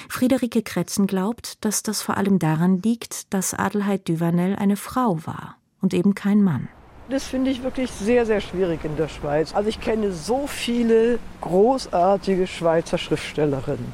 Friederike 0.10 0.64
Kretzen 0.64 1.08
glaubt, 1.08 1.64
dass 1.64 1.84
das 1.84 2.02
vor 2.02 2.18
allem 2.18 2.40
daran 2.40 2.82
liegt, 2.82 3.34
dass 3.34 3.54
Adelheid 3.54 4.10
Duvanel 4.10 4.56
eine 4.56 4.78
Frau 4.78 5.26
war 5.26 5.58
und 5.80 5.94
eben 5.94 6.16
kein 6.16 6.42
Mann. 6.44 6.70
Das 7.10 7.26
finde 7.26 7.52
ich 7.52 7.62
wirklich 7.62 7.92
sehr, 7.92 8.26
sehr 8.26 8.42
schwierig 8.42 8.84
in 8.84 8.96
der 8.96 9.08
Schweiz. 9.08 9.54
Also 9.54 9.70
ich 9.70 9.80
kenne 9.80 10.12
so 10.12 10.48
viele 10.48 11.20
großartige 11.42 12.48
Schweizer 12.48 12.98
Schriftstellerinnen 12.98 13.94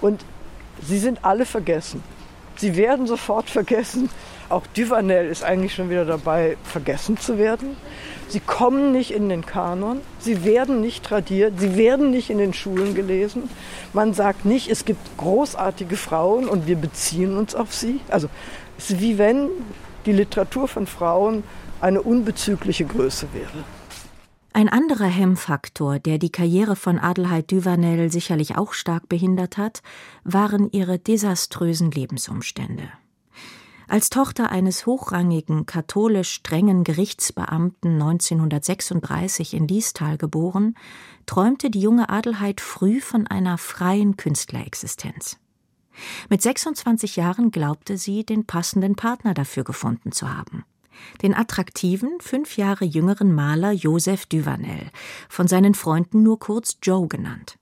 und 0.00 0.24
sie 0.82 0.98
sind 0.98 1.24
alle 1.24 1.46
vergessen. 1.46 2.02
Sie 2.56 2.76
werden 2.76 3.06
sofort 3.06 3.48
vergessen. 3.50 4.10
Auch 4.50 4.66
Duvanel 4.66 5.28
ist 5.28 5.44
eigentlich 5.44 5.74
schon 5.74 5.90
wieder 5.90 6.06
dabei, 6.06 6.56
vergessen 6.64 7.18
zu 7.18 7.36
werden. 7.36 7.76
Sie 8.28 8.40
kommen 8.40 8.92
nicht 8.92 9.10
in 9.10 9.28
den 9.28 9.44
Kanon, 9.44 10.00
sie 10.18 10.44
werden 10.44 10.80
nicht 10.80 11.04
tradiert, 11.04 11.58
sie 11.58 11.76
werden 11.76 12.10
nicht 12.10 12.30
in 12.30 12.38
den 12.38 12.54
Schulen 12.54 12.94
gelesen. 12.94 13.50
Man 13.92 14.14
sagt 14.14 14.44
nicht, 14.44 14.70
es 14.70 14.84
gibt 14.84 15.00
großartige 15.18 15.96
Frauen 15.96 16.48
und 16.48 16.66
wir 16.66 16.76
beziehen 16.76 17.36
uns 17.36 17.54
auf 17.54 17.74
sie. 17.74 18.00
Also 18.08 18.28
es 18.78 18.90
ist 18.90 19.00
wie 19.00 19.18
wenn 19.18 19.48
die 20.06 20.12
Literatur 20.12 20.68
von 20.68 20.86
Frauen 20.86 21.42
eine 21.80 22.00
unbezügliche 22.02 22.86
Größe 22.86 23.28
wäre. 23.32 23.64
Ein 24.54 24.68
anderer 24.68 25.06
Hemmfaktor, 25.06 25.98
der 25.98 26.18
die 26.18 26.32
Karriere 26.32 26.74
von 26.74 26.98
Adelheid 26.98 27.52
Duvanel 27.52 28.10
sicherlich 28.10 28.56
auch 28.56 28.72
stark 28.72 29.08
behindert 29.08 29.58
hat, 29.58 29.82
waren 30.24 30.70
ihre 30.72 30.98
desaströsen 30.98 31.90
Lebensumstände. 31.90 32.90
Als 33.88 34.10
Tochter 34.10 34.50
eines 34.50 34.86
hochrangigen, 34.86 35.66
katholisch 35.66 36.30
strengen 36.30 36.84
Gerichtsbeamten 36.84 37.94
1936 37.94 39.54
in 39.54 39.66
Liestal 39.66 40.18
geboren, 40.18 40.76
träumte 41.26 41.70
die 41.70 41.80
junge 41.80 42.08
Adelheid 42.10 42.60
früh 42.60 43.00
von 43.00 43.26
einer 43.26 43.58
freien 43.58 44.16
Künstlerexistenz. 44.16 45.38
Mit 46.28 46.42
26 46.42 47.16
Jahren 47.16 47.50
glaubte 47.50 47.96
sie, 47.96 48.24
den 48.24 48.46
passenden 48.46 48.94
Partner 48.94 49.34
dafür 49.34 49.64
gefunden 49.64 50.12
zu 50.12 50.32
haben 50.32 50.64
den 51.22 51.34
attraktiven, 51.34 52.20
fünf 52.20 52.56
Jahre 52.56 52.84
jüngeren 52.84 53.34
Maler 53.34 53.72
Joseph 53.72 54.26
Duvanel, 54.26 54.90
von 55.28 55.48
seinen 55.48 55.74
Freunden 55.74 56.22
nur 56.22 56.38
kurz 56.38 56.78
Joe 56.82 57.08
genannt. 57.08 57.58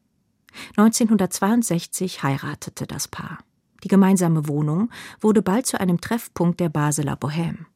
1962 0.76 2.23
heiratete 2.23 2.87
das 2.87 3.09
Paar. 3.09 3.38
Die 3.85 3.88
gemeinsame 3.88 4.49
Wohnung 4.49 4.90
wurde 5.21 5.42
bald 5.42 5.66
zu 5.66 5.80
einem 5.80 6.00
Treffpunkt 6.00 6.61
der 6.61 6.68
Basler 6.68 7.14
Bohème. 7.14 7.66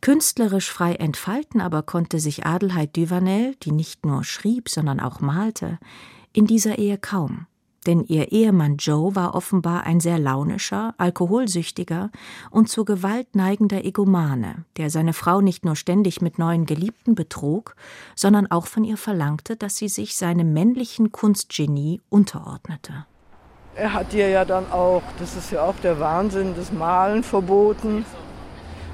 Künstlerisch 0.00 0.70
frei 0.70 0.94
entfalten 0.94 1.60
aber 1.60 1.82
konnte 1.82 2.18
sich 2.18 2.46
Adelheid 2.46 2.96
Duvanel, 2.96 3.54
die 3.56 3.72
nicht 3.72 4.06
nur 4.06 4.24
schrieb, 4.24 4.68
sondern 4.68 5.00
auch 5.00 5.20
malte, 5.20 5.78
in 6.32 6.46
dieser 6.46 6.78
Ehe 6.78 6.98
kaum 6.98 7.46
denn 7.86 8.04
ihr 8.04 8.32
Ehemann 8.32 8.76
Joe 8.76 9.14
war 9.14 9.34
offenbar 9.34 9.84
ein 9.84 10.00
sehr 10.00 10.18
launischer, 10.18 10.94
alkoholsüchtiger 10.98 12.10
und 12.50 12.68
zu 12.68 12.84
Gewalt 12.84 13.34
neigender 13.34 13.84
Egomane, 13.84 14.64
der 14.76 14.90
seine 14.90 15.12
Frau 15.12 15.40
nicht 15.40 15.64
nur 15.64 15.76
ständig 15.76 16.20
mit 16.20 16.38
neuen 16.38 16.66
Geliebten 16.66 17.14
betrug, 17.14 17.76
sondern 18.14 18.50
auch 18.50 18.66
von 18.66 18.84
ihr 18.84 18.96
verlangte, 18.96 19.56
dass 19.56 19.76
sie 19.76 19.88
sich 19.88 20.16
seinem 20.16 20.52
männlichen 20.52 21.12
Kunstgenie 21.12 22.00
unterordnete. 22.08 23.06
Er 23.78 23.92
hat 23.92 24.14
ihr 24.14 24.30
ja 24.30 24.46
dann 24.46 24.72
auch, 24.72 25.02
das 25.18 25.36
ist 25.36 25.52
ja 25.52 25.62
auch 25.62 25.74
der 25.82 26.00
Wahnsinn, 26.00 26.54
das 26.56 26.72
Malen 26.72 27.22
verboten. 27.22 28.06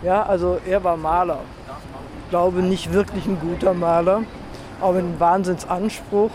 Ja, 0.03 0.25
also 0.25 0.59
er 0.67 0.83
war 0.83 0.97
Maler. 0.97 1.39
Ich 2.25 2.31
glaube 2.31 2.62
nicht 2.62 2.93
wirklich 2.93 3.27
ein 3.27 3.39
guter 3.39 3.75
Maler, 3.75 4.23
aber 4.81 4.99
ein 4.99 5.21
Wahnsinnsanspruch 5.21 6.33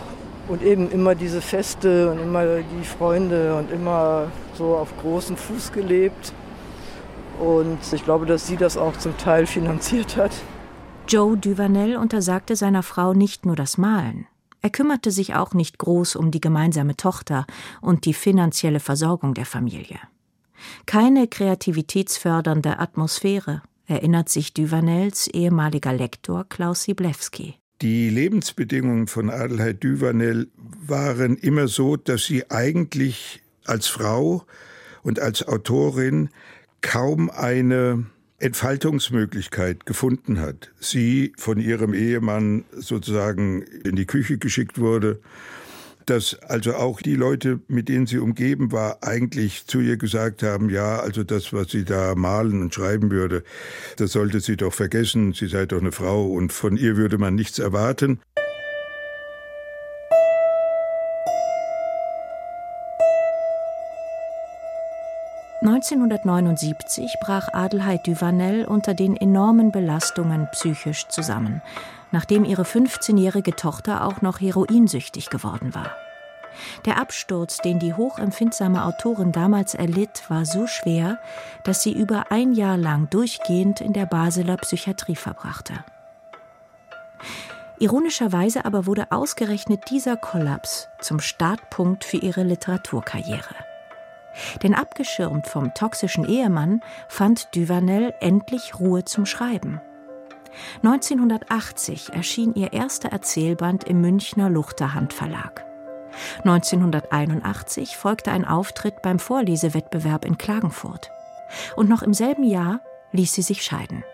und 0.48 0.62
eben 0.62 0.90
immer 0.90 1.14
diese 1.14 1.42
Feste 1.42 2.10
und 2.10 2.20
immer 2.20 2.44
die 2.60 2.84
Freunde 2.84 3.54
und 3.54 3.70
immer 3.70 4.28
so 4.54 4.76
auf 4.76 4.96
großem 5.02 5.36
Fuß 5.36 5.72
gelebt. 5.72 6.32
Und 7.38 7.78
ich 7.92 8.02
glaube, 8.02 8.24
dass 8.24 8.46
sie 8.46 8.56
das 8.56 8.78
auch 8.78 8.96
zum 8.96 9.14
Teil 9.18 9.44
finanziert 9.44 10.16
hat. 10.16 10.32
Joe 11.06 11.36
Duvanel 11.36 11.98
untersagte 11.98 12.56
seiner 12.56 12.82
Frau 12.82 13.12
nicht 13.12 13.44
nur 13.44 13.56
das 13.56 13.76
Malen. 13.76 14.26
Er 14.60 14.70
kümmerte 14.70 15.10
sich 15.10 15.34
auch 15.34 15.54
nicht 15.54 15.78
groß 15.78 16.16
um 16.16 16.30
die 16.30 16.40
gemeinsame 16.40 16.96
Tochter 16.96 17.46
und 17.80 18.04
die 18.04 18.14
finanzielle 18.14 18.80
Versorgung 18.80 19.34
der 19.34 19.46
Familie. 19.46 19.98
Keine 20.86 21.28
kreativitätsfördernde 21.28 22.78
Atmosphäre, 22.78 23.62
erinnert 23.86 24.28
sich 24.28 24.52
Duvanels 24.52 25.28
ehemaliger 25.28 25.92
Lektor 25.92 26.44
Klaus 26.48 26.82
Siblewski. 26.84 27.54
Die 27.80 28.10
Lebensbedingungen 28.10 29.06
von 29.06 29.30
Adelheid 29.30 29.82
Duvanel 29.82 30.48
waren 30.56 31.36
immer 31.36 31.68
so, 31.68 31.96
dass 31.96 32.24
sie 32.24 32.50
eigentlich 32.50 33.40
als 33.64 33.86
Frau 33.86 34.44
und 35.02 35.20
als 35.20 35.46
Autorin 35.46 36.30
kaum 36.80 37.30
eine 37.30 38.06
Entfaltungsmöglichkeit 38.38 39.84
gefunden 39.84 40.40
hat. 40.40 40.70
Sie 40.78 41.32
von 41.36 41.58
ihrem 41.58 41.92
Ehemann 41.92 42.64
sozusagen 42.72 43.62
in 43.62 43.96
die 43.96 44.06
Küche 44.06 44.38
geschickt 44.38 44.78
wurde, 44.78 45.20
dass 46.06 46.34
also 46.42 46.74
auch 46.74 47.02
die 47.02 47.16
Leute, 47.16 47.60
mit 47.68 47.88
denen 47.88 48.06
sie 48.06 48.18
umgeben 48.18 48.72
war, 48.72 49.02
eigentlich 49.02 49.66
zu 49.66 49.80
ihr 49.80 49.96
gesagt 49.96 50.42
haben, 50.42 50.70
ja, 50.70 51.00
also 51.00 51.22
das, 51.22 51.52
was 51.52 51.70
sie 51.70 51.84
da 51.84 52.14
malen 52.14 52.62
und 52.62 52.74
schreiben 52.74 53.10
würde, 53.10 53.42
das 53.96 54.12
sollte 54.12 54.40
sie 54.40 54.56
doch 54.56 54.72
vergessen, 54.72 55.34
sie 55.34 55.48
sei 55.48 55.66
doch 55.66 55.80
eine 55.80 55.92
Frau 55.92 56.26
und 56.26 56.52
von 56.52 56.76
ihr 56.76 56.96
würde 56.96 57.18
man 57.18 57.34
nichts 57.34 57.58
erwarten. 57.58 58.20
1979 65.60 67.16
brach 67.20 67.48
Adelheid 67.52 68.06
Duvanel 68.06 68.64
unter 68.64 68.94
den 68.94 69.16
enormen 69.16 69.72
Belastungen 69.72 70.48
psychisch 70.52 71.08
zusammen, 71.08 71.62
nachdem 72.12 72.44
ihre 72.44 72.62
15-jährige 72.62 73.56
Tochter 73.56 74.04
auch 74.06 74.22
noch 74.22 74.40
heroinsüchtig 74.40 75.30
geworden 75.30 75.74
war. 75.74 75.90
Der 76.84 77.00
Absturz, 77.00 77.58
den 77.58 77.80
die 77.80 77.92
hochempfindsame 77.92 78.84
Autorin 78.84 79.32
damals 79.32 79.74
erlitt, 79.74 80.22
war 80.28 80.44
so 80.44 80.68
schwer, 80.68 81.18
dass 81.64 81.82
sie 81.82 81.92
über 81.92 82.30
ein 82.30 82.52
Jahr 82.52 82.76
lang 82.76 83.10
durchgehend 83.10 83.80
in 83.80 83.92
der 83.92 84.06
Basler 84.06 84.56
Psychiatrie 84.58 85.16
verbrachte. 85.16 85.74
Ironischerweise 87.80 88.64
aber 88.64 88.86
wurde 88.86 89.10
ausgerechnet 89.10 89.90
dieser 89.90 90.16
Kollaps 90.16 90.88
zum 91.00 91.18
Startpunkt 91.18 92.04
für 92.04 92.16
ihre 92.18 92.44
Literaturkarriere. 92.44 93.67
Denn 94.62 94.74
abgeschirmt 94.74 95.46
vom 95.46 95.74
toxischen 95.74 96.28
Ehemann 96.28 96.80
fand 97.08 97.54
Duvanel 97.54 98.14
endlich 98.20 98.78
Ruhe 98.78 99.04
zum 99.04 99.26
Schreiben. 99.26 99.80
1980 100.82 102.12
erschien 102.12 102.54
ihr 102.54 102.72
erster 102.72 103.10
Erzählband 103.10 103.84
im 103.84 104.00
Münchner 104.00 104.50
Luchterhand 104.50 105.12
Verlag. 105.12 105.64
1981 106.38 107.96
folgte 107.96 108.32
ein 108.32 108.44
Auftritt 108.44 109.02
beim 109.02 109.18
Vorlesewettbewerb 109.18 110.24
in 110.24 110.38
Klagenfurt. 110.38 111.10
Und 111.76 111.88
noch 111.88 112.02
im 112.02 112.14
selben 112.14 112.44
Jahr 112.44 112.80
ließ 113.12 113.32
sie 113.32 113.42
sich 113.42 113.62
scheiden. 113.62 114.04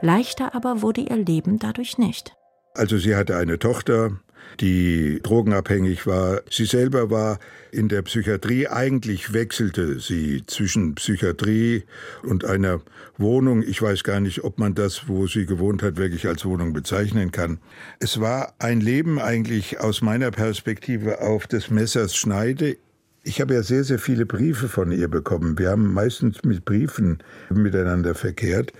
Leichter 0.00 0.54
aber 0.54 0.82
wurde 0.82 1.00
ihr 1.00 1.16
Leben 1.16 1.58
dadurch 1.58 1.98
nicht. 1.98 2.36
Also 2.74 2.98
sie 2.98 3.14
hatte 3.14 3.36
eine 3.36 3.60
Tochter, 3.60 4.18
die 4.60 5.20
drogenabhängig 5.22 6.08
war. 6.08 6.42
Sie 6.50 6.64
selber 6.64 7.08
war 7.08 7.38
in 7.70 7.88
der 7.88 8.02
Psychiatrie. 8.02 8.66
Eigentlich 8.66 9.32
wechselte 9.32 10.00
sie 10.00 10.42
zwischen 10.46 10.96
Psychiatrie 10.96 11.84
und 12.24 12.44
einer 12.44 12.80
Wohnung. 13.16 13.62
Ich 13.62 13.80
weiß 13.80 14.02
gar 14.02 14.18
nicht, 14.18 14.42
ob 14.42 14.58
man 14.58 14.74
das, 14.74 15.08
wo 15.08 15.28
sie 15.28 15.46
gewohnt 15.46 15.84
hat, 15.84 15.96
wirklich 15.96 16.26
als 16.26 16.44
Wohnung 16.44 16.72
bezeichnen 16.72 17.30
kann. 17.30 17.58
Es 18.00 18.20
war 18.20 18.54
ein 18.58 18.80
Leben 18.80 19.20
eigentlich 19.20 19.78
aus 19.78 20.02
meiner 20.02 20.32
Perspektive 20.32 21.20
auf 21.20 21.46
des 21.46 21.70
Messers 21.70 22.16
Schneide. 22.16 22.76
Ich 23.22 23.40
habe 23.40 23.54
ja 23.54 23.62
sehr, 23.62 23.84
sehr 23.84 23.98
viele 23.98 24.26
Briefe 24.26 24.68
von 24.68 24.90
ihr 24.90 25.08
bekommen. 25.08 25.58
Wir 25.58 25.70
haben 25.70 25.94
meistens 25.94 26.42
mit 26.44 26.64
Briefen 26.64 27.18
miteinander 27.50 28.14
verkehrt. 28.14 28.72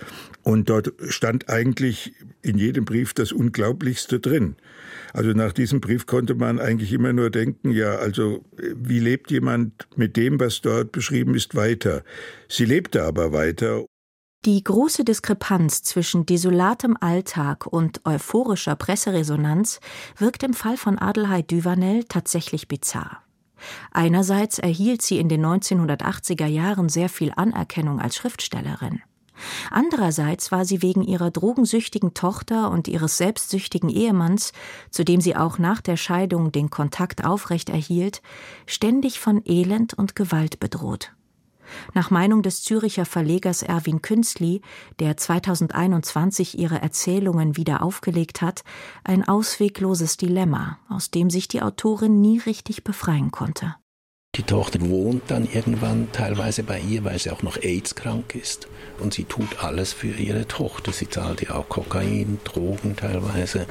Und 0.44 0.68
dort 0.68 0.92
stand 1.08 1.48
eigentlich 1.48 2.14
in 2.42 2.58
jedem 2.58 2.84
Brief 2.84 3.14
das 3.14 3.32
Unglaublichste 3.32 4.20
drin. 4.20 4.56
Also 5.14 5.30
nach 5.30 5.52
diesem 5.52 5.80
Brief 5.80 6.04
konnte 6.04 6.34
man 6.34 6.60
eigentlich 6.60 6.92
immer 6.92 7.14
nur 7.14 7.30
denken, 7.30 7.70
ja, 7.70 7.96
also 7.96 8.44
wie 8.58 9.00
lebt 9.00 9.30
jemand 9.30 9.88
mit 9.96 10.18
dem, 10.18 10.38
was 10.38 10.60
dort 10.60 10.92
beschrieben 10.92 11.34
ist, 11.34 11.54
weiter? 11.54 12.04
Sie 12.46 12.66
lebte 12.66 13.04
aber 13.04 13.32
weiter. 13.32 13.86
Die 14.44 14.62
große 14.62 15.04
Diskrepanz 15.04 15.82
zwischen 15.82 16.26
desolatem 16.26 16.98
Alltag 17.00 17.66
und 17.66 18.04
euphorischer 18.04 18.76
Presseresonanz 18.76 19.80
wirkt 20.18 20.42
im 20.42 20.52
Fall 20.52 20.76
von 20.76 20.98
Adelheid 20.98 21.50
Duvanel 21.50 22.04
tatsächlich 22.04 22.68
bizarr. 22.68 23.22
Einerseits 23.92 24.58
erhielt 24.58 25.00
sie 25.00 25.18
in 25.18 25.30
den 25.30 25.42
1980er 25.42 26.46
Jahren 26.46 26.90
sehr 26.90 27.08
viel 27.08 27.32
Anerkennung 27.34 27.98
als 27.98 28.16
Schriftstellerin. 28.16 29.00
Andererseits 29.71 30.53
war 30.53 30.64
sie 30.64 30.83
wegen 30.83 31.03
ihrer 31.03 31.31
drogensüchtigen 31.31 32.14
Tochter 32.14 32.71
und 32.71 32.88
ihres 32.88 33.17
selbstsüchtigen 33.19 33.88
Ehemanns, 33.88 34.53
zu 34.91 35.05
dem 35.05 35.21
sie 35.21 35.37
auch 35.37 35.59
nach 35.59 35.81
der 35.81 35.97
Scheidung 35.97 36.53
den 36.53 36.71
Kontakt 36.71 37.25
aufrecht 37.25 37.69
erhielt, 37.69 38.23
ständig 38.67 39.21
von 39.21 39.43
Elend 39.45 39.95
und 39.95 40.14
Gewalt 40.14 40.61
bedroht. 40.61 41.12
Nach 41.95 42.11
Meinung 42.11 42.43
des 42.43 42.62
Züricher 42.62 43.05
Verlegers 43.07 43.62
Erwin 43.62 44.03
Künstli, 44.03 44.61
der 44.99 45.17
2021 45.17 46.59
ihre 46.59 46.81
Erzählungen 46.81 47.57
wieder 47.57 47.83
aufgelegt 47.83 48.43
hat, 48.43 48.64
ein 49.03 49.27
auswegloses 49.27 50.16
Dilemma, 50.16 50.79
aus 50.88 51.11
dem 51.11 51.31
sich 51.31 51.49
die 51.49 51.62
Autorin 51.62 52.20
nie 52.20 52.38
richtig 52.38 52.85
befreien 52.85 53.31
konnte. 53.31 53.75
Die 54.37 54.42
Tochter 54.42 54.81
wohnt 54.81 55.23
dann 55.29 55.47
irgendwann 55.53 56.09
teilweise 56.11 56.64
bei 56.64 56.81
ihr, 56.81 57.05
weil 57.05 57.18
sie 57.20 57.31
auch 57.31 57.42
noch 57.42 57.57
AIDS-krank 57.57 58.35
ist. 58.35 58.66
Und 58.99 59.14
sie 59.14 59.25
tut 59.25 59.62
alles 59.62 59.92
für 59.92 60.09
ihre 60.09 60.49
Tochter. 60.49 60.92
Sie 60.92 61.09
zahlt 61.09 61.42
ihr 61.42 61.55
auch 61.55 61.68
Kokain, 61.68 62.38
Drogen 62.42 62.97
teilweise. 62.97 63.66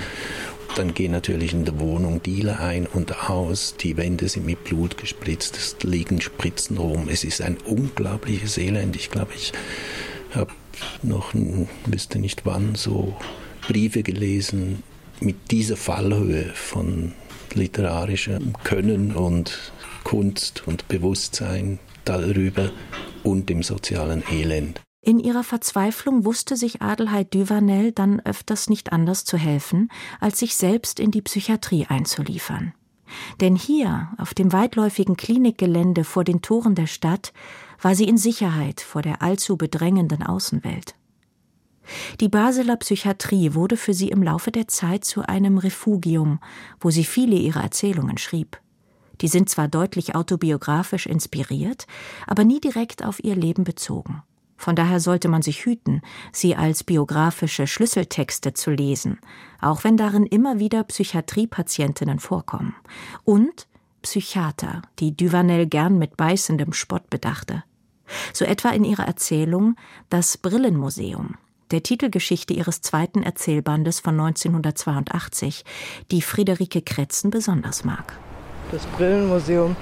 Dann 0.75 0.93
gehen 0.93 1.11
natürlich 1.11 1.53
in 1.53 1.65
der 1.65 1.79
Wohnung 1.79 2.23
Dealer 2.23 2.59
ein 2.59 2.87
und 2.87 3.29
aus. 3.29 3.75
Die 3.75 3.97
Wände 3.97 4.29
sind 4.29 4.45
mit 4.45 4.63
Blut 4.63 4.97
gespritzt. 4.97 5.57
Es 5.57 5.75
liegen 5.83 6.21
Spritzen 6.21 6.77
rum. 6.77 7.09
Es 7.09 7.25
ist 7.25 7.41
ein 7.41 7.57
unglaubliches 7.65 8.57
Elend. 8.57 8.95
Ich 8.95 9.11
glaube, 9.11 9.33
ich 9.35 9.51
habe 10.33 10.51
noch, 11.01 11.33
wüsste 11.85 12.19
nicht 12.19 12.45
wann, 12.45 12.75
so 12.75 13.15
Briefe 13.67 14.01
gelesen 14.01 14.81
mit 15.19 15.51
dieser 15.51 15.77
Fallhöhe 15.77 16.51
von 16.53 17.13
literarischem 17.53 18.53
Können 18.63 19.11
und 19.11 19.73
Kunst 20.03 20.67
und 20.67 20.87
Bewusstsein 20.87 21.79
darüber 22.05 22.71
und 23.23 23.49
dem 23.49 23.63
sozialen 23.63 24.23
Elend. 24.31 24.81
In 25.05 25.19
ihrer 25.19 25.43
Verzweiflung 25.43 26.23
wusste 26.23 26.55
sich 26.55 26.81
Adelheid 26.81 27.33
Duvanel 27.33 27.91
dann 27.91 28.21
öfters 28.21 28.69
nicht 28.69 28.93
anders 28.93 29.25
zu 29.25 29.37
helfen, 29.37 29.89
als 30.21 30.39
sich 30.39 30.55
selbst 30.55 30.99
in 30.99 31.11
die 31.11 31.21
Psychiatrie 31.21 31.85
einzuliefern. 31.87 32.73
Denn 33.41 33.55
hier, 33.55 34.09
auf 34.17 34.33
dem 34.33 34.53
weitläufigen 34.53 35.17
Klinikgelände 35.17 36.03
vor 36.03 36.23
den 36.23 36.41
Toren 36.41 36.73
der 36.73 36.87
Stadt, 36.87 37.33
war 37.81 37.95
sie 37.95 38.05
in 38.05 38.17
Sicherheit 38.17 38.79
vor 38.79 39.01
der 39.01 39.21
allzu 39.21 39.57
bedrängenden 39.57 40.23
Außenwelt. 40.23 40.95
Die 42.21 42.29
Basler 42.29 42.77
Psychiatrie 42.77 43.55
wurde 43.55 43.75
für 43.75 43.93
sie 43.93 44.07
im 44.07 44.23
Laufe 44.23 44.51
der 44.51 44.69
Zeit 44.69 45.03
zu 45.03 45.27
einem 45.27 45.57
Refugium, 45.57 46.39
wo 46.79 46.91
sie 46.91 47.03
viele 47.03 47.35
ihrer 47.35 47.61
Erzählungen 47.61 48.17
schrieb. 48.17 48.62
Die 49.21 49.27
sind 49.27 49.49
zwar 49.49 49.67
deutlich 49.67 50.15
autobiografisch 50.15 51.05
inspiriert, 51.05 51.87
aber 52.27 52.43
nie 52.43 52.59
direkt 52.59 53.03
auf 53.05 53.23
ihr 53.23 53.35
Leben 53.35 53.63
bezogen. 53.63 54.23
Von 54.63 54.75
daher 54.75 54.99
sollte 54.99 55.27
man 55.27 55.41
sich 55.41 55.65
hüten, 55.65 56.01
sie 56.31 56.55
als 56.55 56.83
biografische 56.83 57.67
Schlüsseltexte 57.67 58.53
zu 58.53 58.71
lesen, 58.71 59.19
auch 59.59 59.83
wenn 59.83 59.97
darin 59.97 60.25
immer 60.25 60.59
wieder 60.59 60.83
Psychiatriepatientinnen 60.83 62.19
vorkommen. 62.19 62.73
Und 63.25 63.67
Psychiater, 64.01 64.81
die 64.99 65.15
Duvanel 65.15 65.65
gern 65.67 65.97
mit 65.97 66.15
beißendem 66.15 66.73
Spott 66.73 67.09
bedachte. 67.09 67.63
So 68.31 68.45
etwa 68.45 68.69
in 68.69 68.85
ihrer 68.85 69.05
Erzählung 69.05 69.75
Das 70.09 70.37
Brillenmuseum, 70.37 71.35
der 71.71 71.83
Titelgeschichte 71.83 72.53
ihres 72.53 72.81
zweiten 72.81 73.23
Erzählbandes 73.23 73.99
von 73.99 74.19
1982, 74.19 75.65
die 76.11 76.21
Friederike 76.21 76.81
Kretzen 76.81 77.31
besonders 77.31 77.83
mag 77.83 78.17
das 78.71 78.85
Brillenmuseum, 78.97 79.75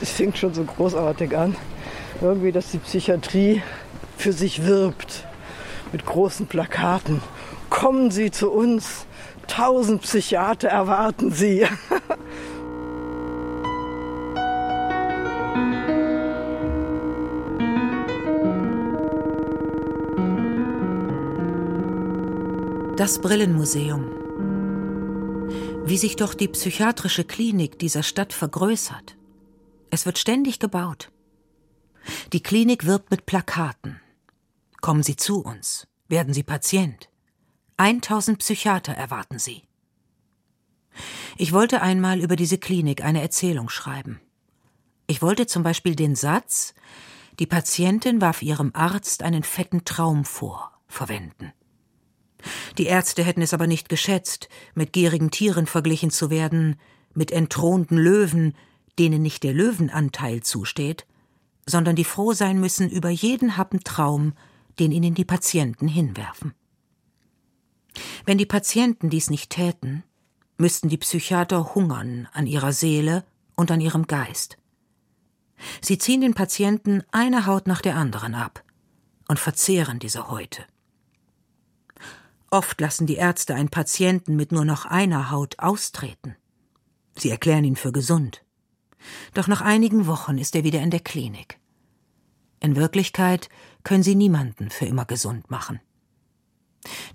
das 0.00 0.10
fängt 0.10 0.38
schon 0.38 0.54
so 0.54 0.64
großartig 0.64 1.36
an. 1.36 1.56
Irgendwie, 2.20 2.52
dass 2.52 2.70
die 2.70 2.78
Psychiatrie 2.78 3.62
für 4.16 4.32
sich 4.32 4.66
wirbt 4.66 5.24
mit 5.92 6.04
großen 6.04 6.46
Plakaten. 6.46 7.22
Kommen 7.70 8.10
Sie 8.10 8.30
zu 8.30 8.50
uns, 8.50 9.06
tausend 9.46 10.02
Psychiater 10.02 10.68
erwarten 10.68 11.30
Sie. 11.30 11.66
Das 22.96 23.20
Brillenmuseum 23.20 24.17
wie 25.88 25.96
sich 25.98 26.16
doch 26.16 26.34
die 26.34 26.48
psychiatrische 26.48 27.24
Klinik 27.24 27.78
dieser 27.78 28.02
Stadt 28.02 28.32
vergrößert. 28.32 29.16
Es 29.90 30.06
wird 30.06 30.18
ständig 30.18 30.58
gebaut. 30.58 31.10
Die 32.32 32.42
Klinik 32.42 32.86
wirbt 32.86 33.10
mit 33.10 33.26
Plakaten. 33.26 34.00
Kommen 34.80 35.02
Sie 35.02 35.16
zu 35.16 35.42
uns, 35.42 35.86
werden 36.08 36.34
Sie 36.34 36.42
Patient. 36.42 37.08
1000 37.76 38.38
Psychiater 38.38 38.92
erwarten 38.92 39.38
Sie. 39.38 39.62
Ich 41.36 41.52
wollte 41.52 41.80
einmal 41.80 42.20
über 42.20 42.36
diese 42.36 42.58
Klinik 42.58 43.04
eine 43.04 43.22
Erzählung 43.22 43.68
schreiben. 43.68 44.20
Ich 45.06 45.22
wollte 45.22 45.46
zum 45.46 45.62
Beispiel 45.62 45.94
den 45.94 46.16
Satz, 46.16 46.74
die 47.38 47.46
Patientin 47.46 48.20
warf 48.20 48.42
ihrem 48.42 48.72
Arzt 48.74 49.22
einen 49.22 49.44
fetten 49.44 49.84
Traum 49.84 50.24
vor, 50.24 50.72
verwenden. 50.88 51.52
Die 52.78 52.86
Ärzte 52.86 53.22
hätten 53.24 53.42
es 53.42 53.54
aber 53.54 53.66
nicht 53.66 53.88
geschätzt, 53.88 54.48
mit 54.74 54.92
gierigen 54.92 55.30
Tieren 55.30 55.66
verglichen 55.66 56.10
zu 56.10 56.30
werden, 56.30 56.76
mit 57.14 57.32
entthronten 57.32 57.98
Löwen, 57.98 58.54
denen 58.98 59.22
nicht 59.22 59.42
der 59.42 59.54
Löwenanteil 59.54 60.42
zusteht, 60.42 61.06
sondern 61.66 61.96
die 61.96 62.04
froh 62.04 62.32
sein 62.32 62.60
müssen 62.60 62.88
über 62.88 63.10
jeden 63.10 63.56
Happen 63.56 63.80
Traum, 63.84 64.32
den 64.78 64.92
ihnen 64.92 65.14
die 65.14 65.24
Patienten 65.24 65.88
hinwerfen. 65.88 66.54
Wenn 68.24 68.38
die 68.38 68.46
Patienten 68.46 69.10
dies 69.10 69.30
nicht 69.30 69.50
täten, 69.50 70.04
müssten 70.56 70.88
die 70.88 70.98
Psychiater 70.98 71.74
hungern 71.74 72.28
an 72.32 72.46
ihrer 72.46 72.72
Seele 72.72 73.24
und 73.56 73.70
an 73.70 73.80
ihrem 73.80 74.06
Geist. 74.06 74.56
Sie 75.80 75.98
ziehen 75.98 76.20
den 76.20 76.34
Patienten 76.34 77.02
eine 77.10 77.46
Haut 77.46 77.66
nach 77.66 77.80
der 77.80 77.96
anderen 77.96 78.34
ab 78.34 78.62
und 79.26 79.38
verzehren 79.38 79.98
diese 79.98 80.30
Häute. 80.30 80.64
Oft 82.50 82.80
lassen 82.80 83.06
die 83.06 83.16
Ärzte 83.16 83.54
einen 83.54 83.68
Patienten 83.68 84.36
mit 84.36 84.52
nur 84.52 84.64
noch 84.64 84.86
einer 84.86 85.30
Haut 85.30 85.58
austreten. 85.58 86.36
Sie 87.16 87.30
erklären 87.30 87.64
ihn 87.64 87.76
für 87.76 87.92
gesund. 87.92 88.44
Doch 89.34 89.48
nach 89.48 89.60
einigen 89.60 90.06
Wochen 90.06 90.38
ist 90.38 90.54
er 90.56 90.64
wieder 90.64 90.80
in 90.80 90.90
der 90.90 91.00
Klinik. 91.00 91.58
In 92.60 92.74
Wirklichkeit 92.74 93.48
können 93.84 94.02
sie 94.02 94.14
niemanden 94.14 94.70
für 94.70 94.86
immer 94.86 95.04
gesund 95.04 95.50
machen. 95.50 95.80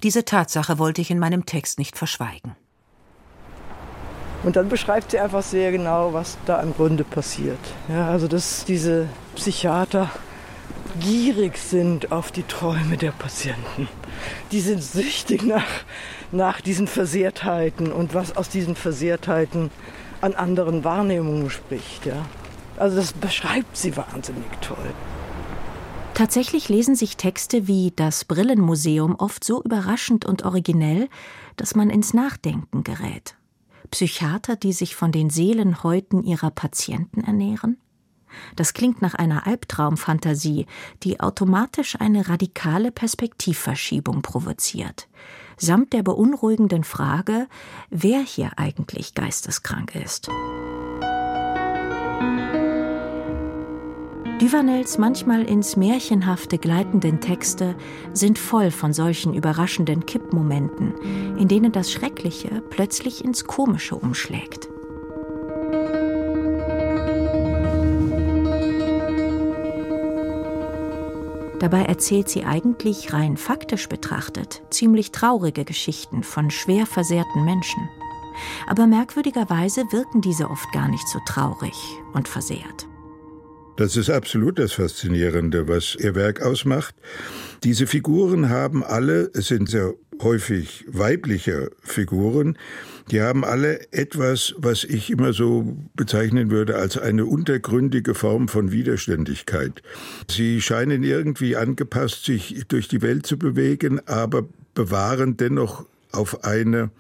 Diese 0.03 0.23
Tatsache 0.23 0.77
wollte 0.77 1.01
ich 1.01 1.09
in 1.09 1.19
meinem 1.19 1.45
Text 1.45 1.79
nicht 1.79 1.97
verschweigen. 1.97 2.55
Und 4.43 4.57
dann 4.57 4.69
beschreibt 4.69 5.11
sie 5.11 5.19
einfach 5.19 5.41
sehr 5.41 5.71
genau, 5.71 6.13
was 6.13 6.37
da 6.45 6.61
im 6.61 6.73
Grunde 6.73 7.03
passiert. 7.03 7.59
Ja, 7.87 8.09
also 8.09 8.27
dass 8.27 8.65
diese 8.65 9.07
Psychiater 9.35 10.11
gierig 10.99 11.57
sind 11.57 12.11
auf 12.11 12.31
die 12.31 12.43
Träume 12.43 12.97
der 12.97 13.11
Patienten. 13.11 13.87
Die 14.51 14.59
sind 14.59 14.83
süchtig 14.83 15.43
nach, 15.43 15.65
nach 16.31 16.61
diesen 16.61 16.87
Versehrtheiten 16.87 17.91
und 17.91 18.13
was 18.13 18.35
aus 18.35 18.49
diesen 18.49 18.75
Versehrtheiten 18.75 19.71
an 20.21 20.33
anderen 20.35 20.83
Wahrnehmungen 20.83 21.49
spricht. 21.49 22.05
Ja. 22.05 22.25
Also 22.77 22.95
das 22.95 23.13
beschreibt 23.13 23.77
sie 23.77 23.95
wahnsinnig 23.97 24.49
toll. 24.61 24.93
Tatsächlich 26.13 26.69
lesen 26.69 26.95
sich 26.95 27.17
Texte 27.17 27.67
wie 27.67 27.91
Das 27.95 28.23
Brillenmuseum 28.25 29.15
oft 29.15 29.43
so 29.43 29.63
überraschend 29.63 30.25
und 30.25 30.43
originell, 30.43 31.09
dass 31.55 31.75
man 31.75 31.89
ins 31.89 32.13
Nachdenken 32.13 32.83
gerät. 32.83 33.35
Psychiater, 33.89 34.55
die 34.55 34.73
sich 34.73 34.95
von 34.95 35.11
den 35.11 35.29
Seelenhäuten 35.29 36.23
ihrer 36.23 36.51
Patienten 36.51 37.23
ernähren? 37.23 37.77
Das 38.55 38.73
klingt 38.73 39.01
nach 39.01 39.13
einer 39.13 39.47
Albtraumfantasie, 39.47 40.65
die 41.03 41.19
automatisch 41.19 41.95
eine 41.99 42.29
radikale 42.29 42.91
Perspektivverschiebung 42.91 44.21
provoziert, 44.21 45.07
samt 45.57 45.93
der 45.93 46.03
beunruhigenden 46.03 46.83
Frage, 46.83 47.47
wer 47.89 48.19
hier 48.19 48.51
eigentlich 48.57 49.13
geisteskrank 49.13 49.95
ist. 49.95 50.29
Duvanels 54.39 54.97
manchmal 54.97 55.43
ins 55.43 55.77
Märchenhafte 55.77 56.57
gleitenden 56.57 57.21
Texte 57.21 57.75
sind 58.11 58.37
voll 58.37 58.71
von 58.71 58.91
solchen 58.91 59.33
überraschenden 59.33 60.05
Kippmomenten, 60.05 61.37
in 61.37 61.47
denen 61.47 61.71
das 61.71 61.91
Schreckliche 61.93 62.61
plötzlich 62.69 63.23
ins 63.23 63.45
Komische 63.45 63.95
umschlägt. 63.95 64.72
Dabei 71.63 71.83
erzählt 71.83 72.27
sie 72.27 72.43
eigentlich 72.43 73.13
rein 73.13 73.37
faktisch 73.37 73.87
betrachtet 73.87 74.63
ziemlich 74.69 75.13
traurige 75.13 75.63
Geschichten 75.63 76.21
von 76.21 76.51
schwer 76.51 76.85
versehrten 76.85 77.45
Menschen. 77.45 77.87
Aber 78.67 78.85
merkwürdigerweise 78.85 79.85
wirken 79.93 80.19
diese 80.19 80.49
oft 80.49 80.69
gar 80.73 80.89
nicht 80.89 81.07
so 81.07 81.19
traurig 81.25 81.73
und 82.11 82.27
versehrt. 82.27 82.89
Das 83.77 83.95
ist 83.95 84.09
absolut 84.09 84.59
das 84.59 84.73
Faszinierende, 84.73 85.69
was 85.69 85.95
ihr 85.95 86.15
Werk 86.15 86.41
ausmacht. 86.41 86.95
Diese 87.63 87.87
Figuren 87.87 88.49
haben 88.49 88.83
alle, 88.83 89.31
es 89.33 89.47
sind 89.47 89.69
sehr 89.69 89.93
häufig 90.21 90.85
weibliche 90.87 91.71
Figuren, 91.81 92.57
die 93.11 93.21
haben 93.21 93.43
alle 93.43 93.91
etwas, 93.91 94.55
was 94.57 94.83
ich 94.83 95.09
immer 95.09 95.33
so 95.33 95.75
bezeichnen 95.95 96.51
würde 96.51 96.75
als 96.77 96.97
eine 96.97 97.25
untergründige 97.25 98.15
Form 98.15 98.47
von 98.47 98.71
Widerständigkeit. 98.71 99.81
Sie 100.29 100.61
scheinen 100.61 101.03
irgendwie 101.03 101.55
angepasst, 101.55 102.25
sich 102.25 102.63
durch 102.67 102.87
die 102.87 103.01
Welt 103.01 103.25
zu 103.25 103.37
bewegen, 103.37 103.99
aber 104.07 104.45
bewahren 104.73 105.37
dennoch 105.37 105.85
auf 106.11 106.43
eine 106.43 106.91